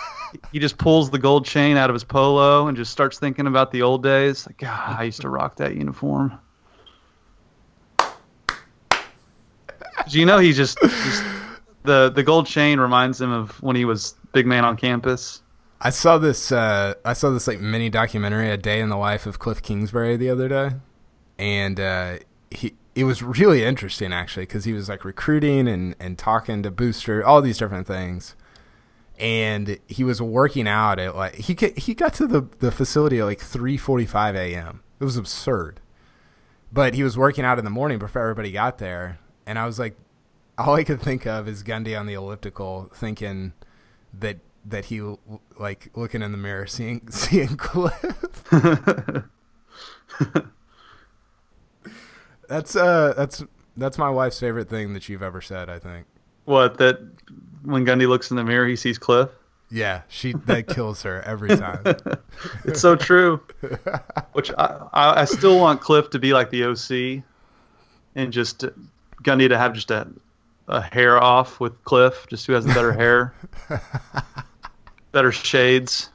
[0.52, 3.70] he just pulls the gold chain out of his polo and just starts thinking about
[3.70, 4.46] the old days.
[4.46, 6.38] Like, God, I used to rock that uniform.
[10.08, 11.24] you know, he just, just
[11.82, 15.42] the the gold chain reminds him of when he was big man on campus.
[15.86, 16.50] I saw this.
[16.50, 20.16] Uh, I saw this like mini documentary, a day in the life of Cliff Kingsbury,
[20.16, 20.70] the other day,
[21.38, 22.16] and uh,
[22.50, 26.72] he it was really interesting actually because he was like recruiting and and talking to
[26.72, 28.34] booster, all these different things,
[29.16, 33.24] and he was working out at like he he got to the the facility at
[33.26, 34.82] like three forty five a.m.
[34.98, 35.78] It was absurd,
[36.72, 39.78] but he was working out in the morning before everybody got there, and I was
[39.78, 39.96] like,
[40.58, 43.52] all I could think of is Gundy on the elliptical, thinking
[44.12, 45.00] that that he
[45.58, 48.44] like looking in the mirror, seeing seeing Cliff.
[52.48, 53.44] that's uh that's
[53.76, 55.68] that's my wife's favorite thing that you've ever said.
[55.68, 56.06] I think.
[56.44, 56.98] What that
[57.62, 59.30] when Gundy looks in the mirror, he sees Cliff.
[59.68, 61.82] Yeah, she that kills her every time.
[62.64, 63.40] It's so true.
[64.32, 67.24] Which I, I, I still want Cliff to be like the OC,
[68.14, 68.64] and just
[69.24, 70.06] Gundy to have just a,
[70.68, 73.34] a hair off with Cliff, just who has the better hair,
[75.16, 76.10] better shades.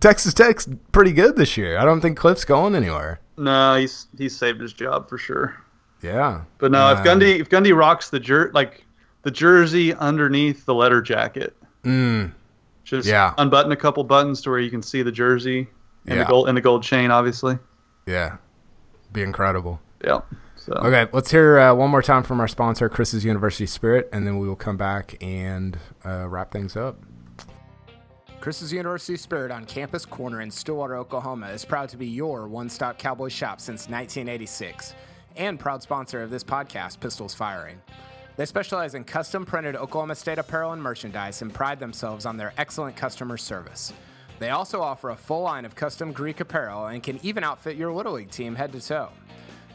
[0.00, 1.76] Texas Tech's pretty good this year.
[1.76, 3.20] I don't think Cliff's going anywhere.
[3.36, 5.54] No, he's he's saved his job for sure.
[6.00, 8.84] Yeah, But no, if Uh, Gundy if Gundy rocks the jer like
[9.22, 11.54] the jersey underneath the letter jacket,
[11.84, 12.32] Mm,
[12.84, 13.34] just Yeah.
[13.36, 15.68] unbutton a couple buttons to where you can see the jersey
[16.06, 16.24] and Yeah.
[16.24, 17.58] the gold and the gold chain, obviously.
[18.06, 18.36] yeah,
[19.12, 19.80] be incredible.
[20.02, 20.20] Yeah.
[20.56, 24.26] So Okay, let's hear uh, one more time from our sponsor, Chris's University Spirit, and
[24.26, 26.96] then we will come back and uh, wrap things up.
[28.44, 32.68] Chris's University Spirit on Campus Corner in Stillwater, Oklahoma is proud to be your one
[32.68, 34.94] stop cowboy shop since 1986
[35.36, 37.80] and proud sponsor of this podcast, Pistols Firing.
[38.36, 42.52] They specialize in custom printed Oklahoma State apparel and merchandise and pride themselves on their
[42.58, 43.94] excellent customer service.
[44.38, 47.94] They also offer a full line of custom Greek apparel and can even outfit your
[47.94, 49.08] Little League team head to toe.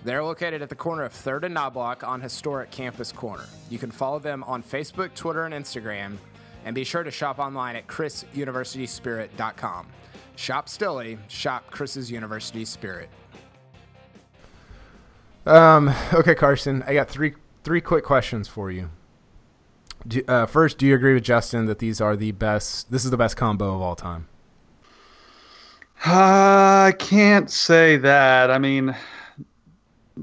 [0.04, 3.46] They're located at the corner of 3rd and Knoblock on historic Campus Corner.
[3.72, 6.18] You can follow them on Facebook, Twitter, and Instagram,
[6.66, 9.88] and be sure to shop online at chrisuniversityspirit.com.
[10.36, 13.10] Shop Stilly, shop Chris's University Spirit.
[15.46, 17.34] Um, okay, Carson, I got three
[17.64, 18.90] three quick questions for you.
[20.08, 22.92] Do, uh, first, do you agree with Justin that these are the best?
[22.92, 24.28] This is the best combo of all time.
[26.06, 28.50] I can't say that.
[28.50, 28.96] I mean,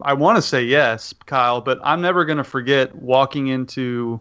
[0.03, 4.19] I want to say yes, Kyle, but I'm never going to forget walking into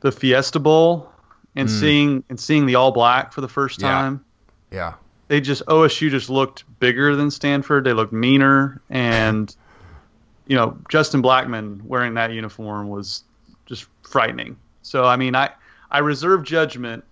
[0.00, 1.10] the Fiesta Bowl
[1.56, 1.80] and mm.
[1.80, 4.24] seeing and seeing the all black for the first time.
[4.70, 4.94] Yeah,
[5.28, 7.84] They just OSU just looked bigger than Stanford.
[7.84, 9.54] They looked meaner, and
[10.46, 13.24] you know Justin Blackmon wearing that uniform was
[13.66, 14.56] just frightening.
[14.82, 15.50] So I mean, I
[15.90, 17.04] I reserve judgment,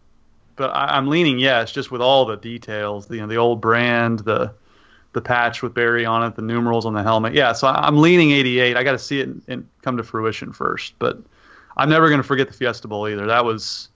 [0.57, 3.07] but I, I'm leaning yes, just with all the details.
[3.07, 4.55] The, you know, the old brand, the
[5.15, 7.35] the patch with Barry on it, the numerals on the helmet.
[7.35, 8.77] Yeah, so I- I'm leaning 88.
[8.77, 11.19] I got to see it and, and come to fruition first, but
[11.77, 13.27] I'm never going to forget the Fiesta Bowl either.
[13.27, 13.89] That was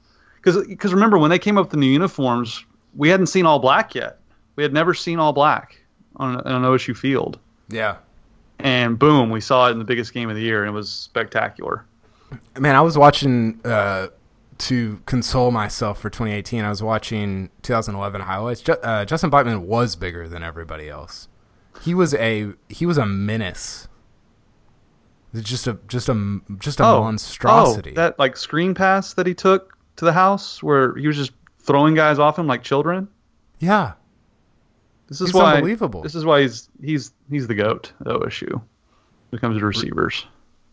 [0.43, 2.65] because because remember when they came up with the new uniforms,
[2.97, 4.19] we hadn't seen all black yet.
[4.57, 5.79] We had never seen all black
[6.17, 7.39] on, on an OSU field,
[7.69, 7.97] yeah,
[8.59, 10.91] and boom, we saw it in the biggest game of the year, and it was
[10.91, 11.85] spectacular.
[12.59, 14.09] Man, I was watching uh,
[14.59, 16.65] to console myself for 2018.
[16.65, 18.61] I was watching 2011 highlights.
[18.63, 21.29] Ju- uh, Justin Blackmon was bigger than everybody else.
[21.83, 23.89] He was a he was a menace.
[25.35, 27.93] Just a just a just a Oh, monstrosity.
[27.93, 31.31] Oh, that like screen pass that he took to the house where he was just
[31.61, 33.07] throwing guys off him like children.
[33.61, 33.93] yeah,
[35.07, 36.03] This is He's why unbelievable.
[36.03, 38.63] This is why he's he's he's the goat at OSU when
[39.33, 40.27] it comes to receivers.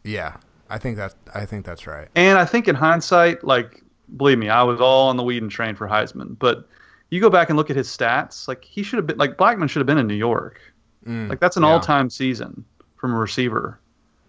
[0.04, 0.38] yeah.
[0.72, 2.08] I think that I think that's right.
[2.16, 3.84] And I think in hindsight, like
[4.18, 6.38] believe me, I was all on the Weeden train for Heisman.
[6.38, 6.68] But
[7.10, 9.68] you go back and look at his stats, like he should have been like Blackmon
[9.70, 10.60] should have been in New York.
[11.08, 11.70] Mm, Like that's an yeah.
[11.70, 12.64] all time season
[12.98, 13.80] from a receiver.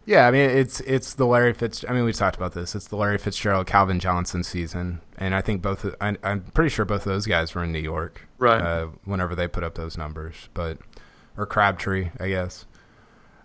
[0.07, 1.84] Yeah, I mean it's it's the Larry Fitz.
[1.88, 2.74] I mean we talked about this.
[2.74, 5.86] It's the Larry Fitzgerald Calvin Johnson season, and I think both.
[6.01, 8.26] I, I'm pretty sure both of those guys were in New York.
[8.38, 8.61] Right.
[8.61, 10.78] Uh, whenever they put up those numbers, but
[11.36, 12.66] or Crabtree, I guess.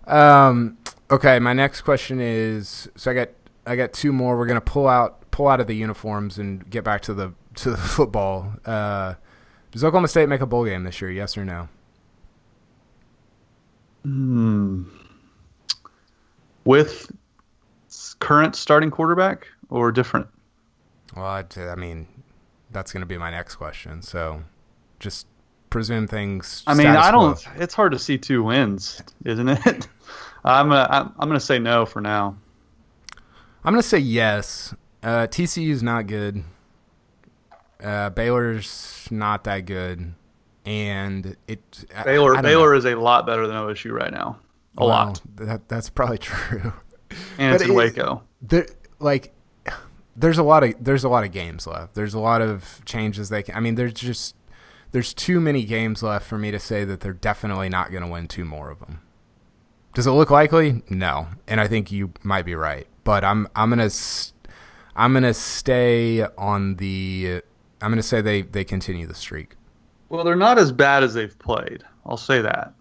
[0.06, 0.78] Um.
[1.10, 2.88] Okay, my next question is.
[2.96, 3.28] So I got
[3.66, 4.36] I got two more.
[4.38, 7.70] We're gonna pull out pull out of the uniforms and get back to the to
[7.70, 8.54] the football.
[8.64, 9.14] Uh,
[9.72, 11.10] does Oklahoma State make a bowl game this year?
[11.10, 11.68] Yes or no?
[14.04, 14.84] Hmm.
[16.66, 17.10] With
[18.18, 20.26] current starting quarterback or different?
[21.16, 22.06] Well, I'd, I mean,
[22.70, 24.02] that's going to be my next question.
[24.02, 24.42] So,
[25.00, 25.26] just
[25.70, 26.62] presume things.
[26.66, 27.42] I mean, I don't.
[27.42, 27.52] quo.
[27.56, 29.88] It's hard to see two wins, isn't it?
[30.44, 32.36] I'm gonna I'm, I'm gonna say no for now.
[33.64, 34.74] I'm going to say yes.
[35.02, 36.44] Uh, TCU's not good.
[37.82, 40.14] Uh, Baylor's not that good,
[40.64, 41.60] and it
[41.96, 42.78] I- I Baylor Baylor know.
[42.78, 44.38] is a lot better than OSU right now.
[44.78, 46.72] A Well, lot, That that's probably true.
[47.38, 48.22] and it's but in it- Waco.
[48.42, 48.66] there
[48.98, 49.32] like
[50.16, 51.94] there's a lot of there's a lot of games left.
[51.94, 53.54] There's a lot of changes they can.
[53.54, 54.34] I mean, there's just
[54.92, 58.08] there's too many games left for me to say that they're definitely not going to
[58.08, 59.00] win two more of them.
[59.94, 60.82] Does it look likely?
[60.88, 62.86] No, and I think you might be right.
[63.04, 64.32] But I'm I'm gonna s-
[64.94, 67.42] I'm gonna stay on the
[67.80, 69.56] I'm gonna say they they continue the streak.
[70.08, 71.82] Well, they're not as bad as they've played.
[72.06, 72.72] I'll say that,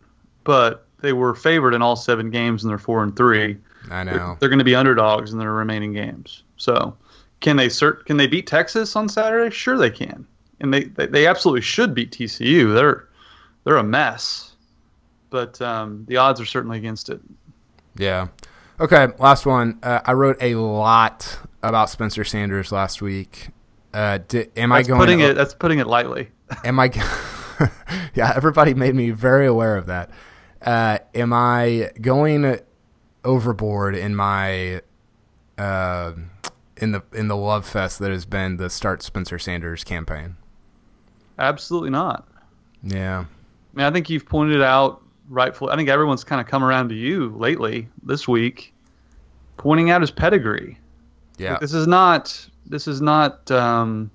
[0.43, 3.57] but they were favored in all seven games, and they're four and three.
[3.91, 4.37] I They're, know.
[4.39, 6.43] they're going to be underdogs in their remaining games.
[6.57, 6.95] So,
[7.41, 9.53] can they cert, Can they beat Texas on Saturday?
[9.53, 10.25] Sure, they can,
[10.59, 12.73] and they, they, they absolutely should beat TCU.
[12.73, 13.07] They're
[13.63, 14.53] they're a mess,
[15.29, 17.19] but um, the odds are certainly against it.
[17.95, 18.27] Yeah.
[18.79, 19.79] Okay, last one.
[19.83, 23.49] Uh, I wrote a lot about Spencer Sanders last week.
[23.93, 24.99] Uh, di- am That's I going?
[24.99, 25.33] putting o- it.
[25.35, 26.29] That's putting it lightly.
[26.63, 26.91] Am I?
[28.15, 30.09] yeah, everybody made me very aware of that.
[30.65, 32.59] Uh, am I going
[33.23, 34.81] overboard in my
[35.59, 36.13] uh,
[36.77, 40.35] in the in the love fest that has been the start Spencer Sanders campaign?
[41.37, 42.27] Absolutely not.
[42.83, 45.71] Yeah, I mean, I think you've pointed out rightfully.
[45.71, 48.73] I think everyone's kind of come around to you lately this week,
[49.57, 50.77] pointing out his pedigree.
[51.37, 52.47] yeah, This is not.
[52.67, 54.09] This is not um,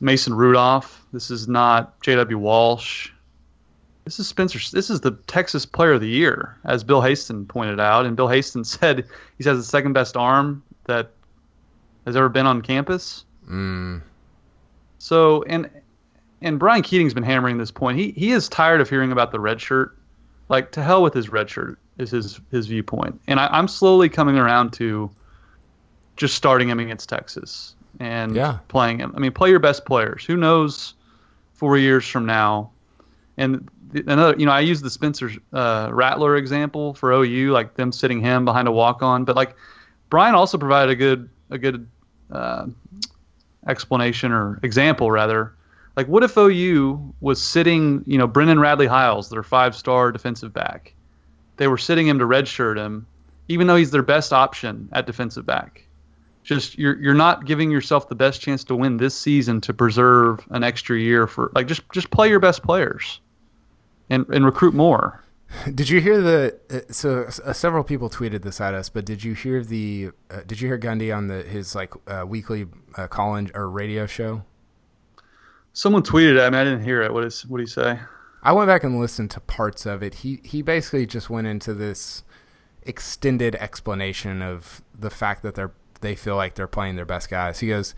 [0.00, 1.04] Mason Rudolph.
[1.12, 2.38] This is not J.W.
[2.38, 3.10] Walsh.
[4.04, 4.58] This is Spencer.
[4.72, 8.06] This is the Texas Player of the Year, as Bill Haisten pointed out.
[8.06, 9.04] And Bill Haisten said
[9.38, 11.10] he has the second best arm that
[12.06, 13.24] has ever been on campus.
[13.48, 14.00] mm,
[14.98, 15.70] So and
[16.42, 17.98] and Brian Keating's been hammering this point.
[17.98, 19.96] He he is tired of hearing about the red shirt.
[20.48, 23.20] Like to hell with his red shirt is his his viewpoint.
[23.28, 25.10] And I, I'm slowly coming around to
[26.16, 28.58] just starting him against Texas and Yeah.
[28.68, 29.12] playing him.
[29.16, 30.24] I mean, play your best players.
[30.24, 30.94] Who knows
[31.54, 32.70] four years from now?
[33.40, 37.74] And the- another, you know, I use the Spencer uh, Rattler example for OU, like
[37.74, 39.24] them sitting him behind a walk on.
[39.24, 39.56] But like
[40.10, 41.88] Brian also provided a good a good
[42.30, 42.66] uh,
[43.66, 45.52] explanation or example rather.
[45.96, 50.94] Like, what if OU was sitting, you know, Brendan Radley Hiles, their five-star defensive back?
[51.56, 53.06] They were sitting him to redshirt him,
[53.48, 55.84] even though he's their best option at defensive back.
[56.42, 60.40] Just you're you're not giving yourself the best chance to win this season to preserve
[60.50, 63.20] an extra year for like just just play your best players,
[64.10, 65.22] and and recruit more.
[65.74, 66.58] Did you hear the?
[66.70, 70.10] Uh, so uh, several people tweeted this at us, but did you hear the?
[70.30, 73.68] Uh, did you hear Gundy on the his like uh, weekly uh, call in or
[73.68, 74.44] radio show?
[75.72, 76.58] Someone tweeted at me.
[76.58, 77.12] I didn't hear it.
[77.12, 77.98] What is what did he say?
[78.42, 80.14] I went back and listened to parts of it.
[80.16, 82.22] He he basically just went into this
[82.82, 87.60] extended explanation of the fact that they're they feel like they're playing their best guys.
[87.60, 87.94] He goes,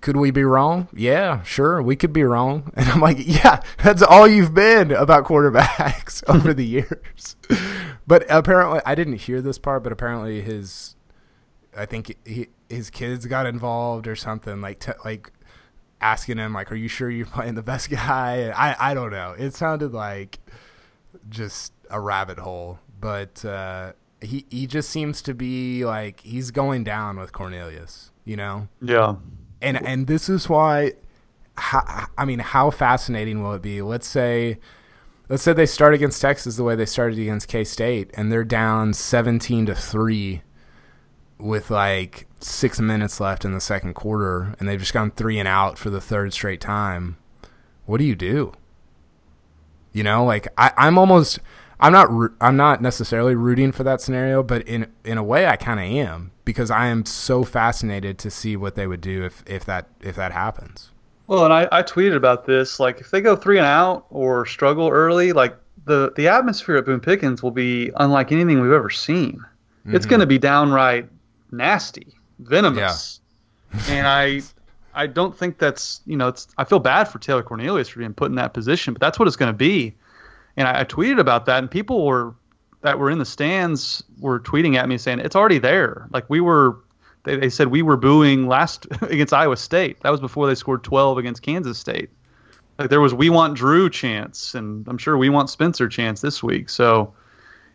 [0.00, 0.88] "Could we be wrong?
[0.94, 5.24] Yeah, sure, we could be wrong." And I'm like, "Yeah, that's all you've been about
[5.24, 7.36] quarterbacks over the years."
[8.06, 9.82] but apparently, I didn't hear this part.
[9.82, 10.96] But apparently, his
[11.76, 15.32] I think he his kids got involved or something like t- like
[16.00, 19.34] asking him like, "Are you sure you're playing the best guy?" I I don't know.
[19.38, 20.38] It sounded like
[21.28, 26.84] just a rabbit hole, but uh, he he just seems to be like he's going
[26.84, 28.68] down with Cornelius, you know.
[28.80, 29.16] Yeah.
[29.62, 30.92] And and this is why,
[31.56, 33.82] how, I mean, how fascinating will it be?
[33.82, 34.58] Let's say,
[35.28, 38.44] let's say they start against Texas the way they started against K State, and they're
[38.44, 40.42] down seventeen to three,
[41.38, 45.48] with like six minutes left in the second quarter, and they've just gone three and
[45.48, 47.18] out for the third straight time.
[47.84, 48.52] What do you do?
[49.92, 51.38] You know, like I, I'm almost.
[51.82, 52.08] I'm not.
[52.40, 55.86] I'm not necessarily rooting for that scenario, but in in a way, I kind of
[55.86, 59.86] am because I am so fascinated to see what they would do if if that
[60.00, 60.90] if that happens.
[61.26, 62.80] Well, and I, I tweeted about this.
[62.80, 66.86] Like, if they go three and out or struggle early, like the the atmosphere at
[66.86, 69.34] Boone Pickens will be unlike anything we've ever seen.
[69.86, 69.94] Mm-hmm.
[69.94, 71.08] It's going to be downright
[71.52, 72.08] nasty,
[72.40, 73.20] venomous,
[73.72, 73.80] yeah.
[73.88, 74.42] and I
[74.92, 78.12] I don't think that's you know it's I feel bad for Taylor Cornelius for being
[78.12, 79.94] put in that position, but that's what it's going to be.
[80.56, 82.34] And I, I tweeted about that, and people were
[82.82, 86.08] that were in the stands were tweeting at me saying it's already there.
[86.12, 86.78] Like we were,
[87.24, 90.00] they, they said we were booing last against Iowa State.
[90.00, 92.10] That was before they scored 12 against Kansas State.
[92.78, 96.42] Like there was we want Drew chance, and I'm sure we want Spencer chance this
[96.42, 96.70] week.
[96.70, 97.12] So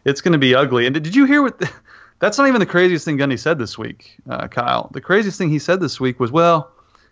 [0.03, 0.87] it's going to be ugly.
[0.87, 1.59] And did, you hear what?
[1.59, 1.71] The,
[2.19, 4.89] that's not even the craziest thing Gundy said this week, uh, Kyle.
[4.93, 6.71] The craziest thing he said this week was, well,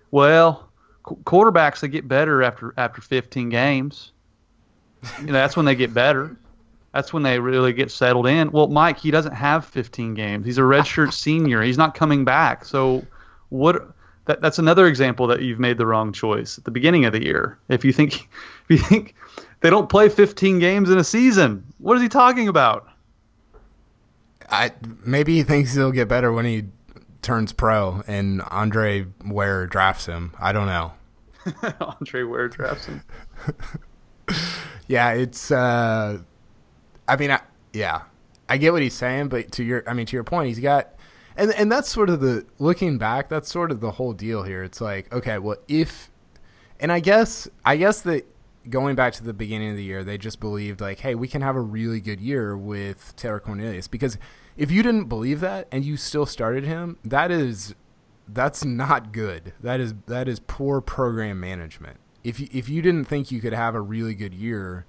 [0.09, 0.69] well,
[1.03, 4.11] quarterbacks they get better after after 15 games.
[5.19, 6.37] You know, that's when they get better.
[6.93, 8.51] That's when they really get settled in.
[8.51, 10.45] Well, Mike, he doesn't have 15 games.
[10.45, 11.61] He's a redshirt senior.
[11.61, 12.65] He's not coming back.
[12.65, 13.05] So,
[13.49, 13.89] what?
[14.25, 17.21] That, that's another example that you've made the wrong choice at the beginning of the
[17.21, 17.59] year.
[17.67, 18.13] If you think,
[18.69, 19.15] if you think
[19.59, 22.87] they don't play 15 games in a season, what is he talking about?
[24.49, 24.71] I
[25.03, 26.65] maybe he thinks he'll get better when he
[27.21, 30.33] turns pro and Andre Ware drafts him.
[30.39, 30.91] I don't know.
[31.81, 33.01] Andre Ware drafts him.
[34.87, 35.49] yeah, it's.
[35.49, 36.19] uh
[37.07, 37.41] I mean, I,
[37.73, 38.03] yeah,
[38.47, 40.89] I get what he's saying, but to your, I mean, to your point, he's got,
[41.35, 43.29] and and that's sort of the looking back.
[43.29, 44.63] That's sort of the whole deal here.
[44.63, 46.11] It's like, okay, well, if,
[46.79, 48.25] and I guess, I guess that
[48.69, 51.41] going back to the beginning of the year, they just believed like, hey, we can
[51.41, 54.17] have a really good year with Taylor Cornelius because
[54.55, 57.75] if you didn't believe that and you still started him, that is
[58.27, 59.53] that's not good.
[59.59, 61.97] That is that is poor program management.
[62.23, 64.85] If you, if you didn't think you could have a really good year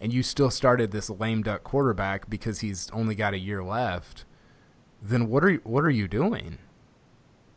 [0.00, 4.24] and you still started this lame duck quarterback because he's only got a year left,
[5.02, 6.58] then what are you, what are you doing?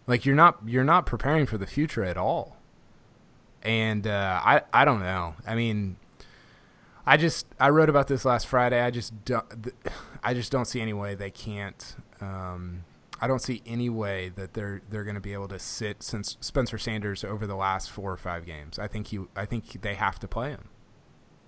[0.06, 2.58] Like you're not you're not preparing for the future at all.
[3.62, 5.36] And uh, I I don't know.
[5.46, 5.98] I mean,
[7.06, 8.82] I just I wrote about this last Friday.
[8.82, 9.74] I just don't
[10.24, 11.96] I just don't see any way they can't.
[12.22, 12.86] Um,
[13.20, 16.38] I don't see any way that they're they're going to be able to sit since
[16.40, 18.78] Spencer Sanders over the last four or five games.
[18.80, 20.70] I think you I think they have to play him.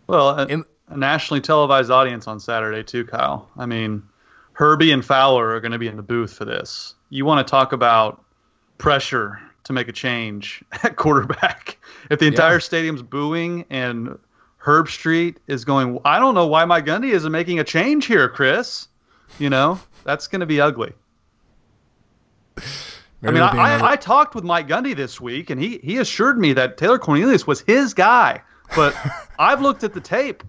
[0.07, 3.49] Well, In, a nationally televised audience on Saturday too, Kyle.
[3.57, 4.03] I mean,
[4.53, 6.95] Herbie and Fowler are going to be in the booth for this.
[7.09, 8.23] You want to talk about
[8.77, 11.77] pressure to make a change at quarterback.
[12.09, 12.59] If the entire yeah.
[12.59, 14.17] stadium's booing and
[14.61, 18.87] Herbstreit is going, I don't know why Mike Gundy isn't making a change here, Chris.
[19.37, 20.93] You know, that's going to be ugly.
[23.21, 26.39] I mean, I, I, I, talked with Mike Gundy this week, and he, he assured
[26.39, 28.41] me that Taylor Cornelius was his guy.
[28.75, 28.95] But
[29.39, 30.43] I've looked at the tape.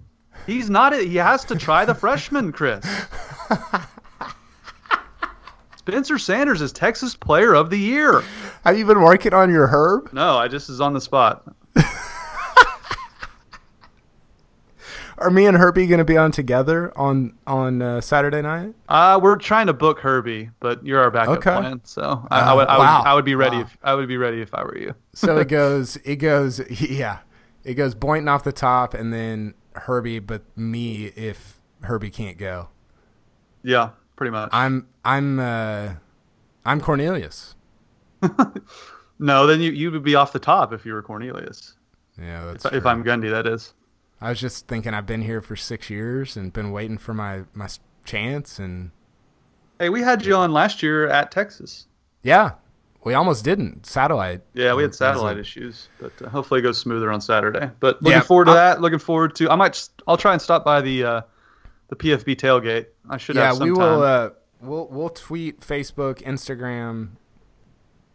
[0.46, 0.92] He's not.
[0.98, 2.84] He has to try the freshman, Chris.
[5.76, 8.22] Spencer Sanders is Texas Player of the Year.
[8.64, 10.12] Have you been working on your herb?
[10.12, 11.42] No, I just is on the spot.
[15.18, 18.74] Are me and Herbie going to be on together on on uh, Saturday night?
[18.88, 21.56] Uh, we're trying to book Herbie, but you're our backup okay.
[21.56, 22.98] plan, so I, uh, I, would, I, wow.
[22.98, 23.56] would, I would be ready.
[23.56, 23.62] Wow.
[23.62, 24.94] If, I would be ready if I were you.
[25.12, 25.96] so it goes.
[26.04, 26.60] It goes.
[26.80, 27.18] Yeah,
[27.64, 32.68] it goes Boynton off the top, and then Herbie, but me if Herbie can't go.
[33.62, 34.50] Yeah, pretty much.
[34.52, 35.94] I'm I'm uh,
[36.64, 37.54] I'm Cornelius.
[39.18, 41.74] no, then you you would be off the top if you were Cornelius.
[42.18, 43.72] Yeah, that's if, if, I'm Gundy, that is.
[44.20, 47.44] I was just thinking I've been here for six years and been waiting for my
[47.54, 47.68] my
[48.04, 48.90] chance and.
[49.78, 51.86] Hey, we had you on last year at Texas.
[52.22, 52.52] Yeah,
[53.02, 54.42] we almost didn't satellite.
[54.52, 57.70] Yeah, we had satellite issues, but uh, hopefully it goes smoother on Saturday.
[57.80, 58.80] But looking yeah, forward to that.
[58.80, 59.50] Looking forward to.
[59.50, 59.88] I might.
[60.06, 61.20] I'll try and stop by the uh,
[61.88, 62.86] the PFB tailgate.
[63.08, 63.36] I should.
[63.36, 64.02] Yeah, we will.
[64.02, 64.30] Uh,
[64.60, 67.10] we'll we'll tweet Facebook, Instagram,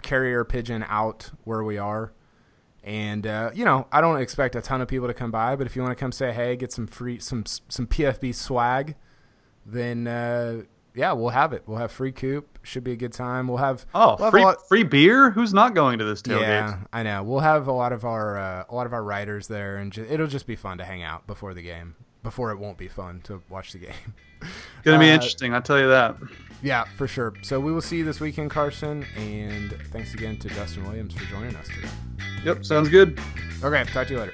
[0.03, 2.11] carrier pigeon out where we are.
[2.83, 5.65] And uh, you know, I don't expect a ton of people to come by, but
[5.65, 8.95] if you want to come say hey, get some free some some PFB swag,
[9.65, 10.61] then uh,
[10.95, 11.63] yeah, we'll have it.
[11.65, 12.59] We'll have free coop.
[12.63, 13.47] Should be a good time.
[13.47, 14.67] We'll have oh we'll have free lot...
[14.67, 15.29] free beer.
[15.29, 16.41] Who's not going to this tailgate?
[16.41, 17.23] Yeah, I know.
[17.23, 20.07] We'll have a lot of our uh, a lot of our riders there, and ju-
[20.09, 21.95] it'll just be fun to hang out before the game.
[22.23, 23.93] Before it won't be fun to watch the game.
[24.83, 25.53] Gonna be uh, interesting.
[25.53, 26.15] I'll tell you that.
[26.63, 27.33] Yeah, for sure.
[27.43, 29.05] So we will see you this weekend, Carson.
[29.15, 31.89] And thanks again to Justin Williams for joining us today.
[32.43, 33.19] Yep, sounds good.
[33.63, 34.33] Okay, talk to you later.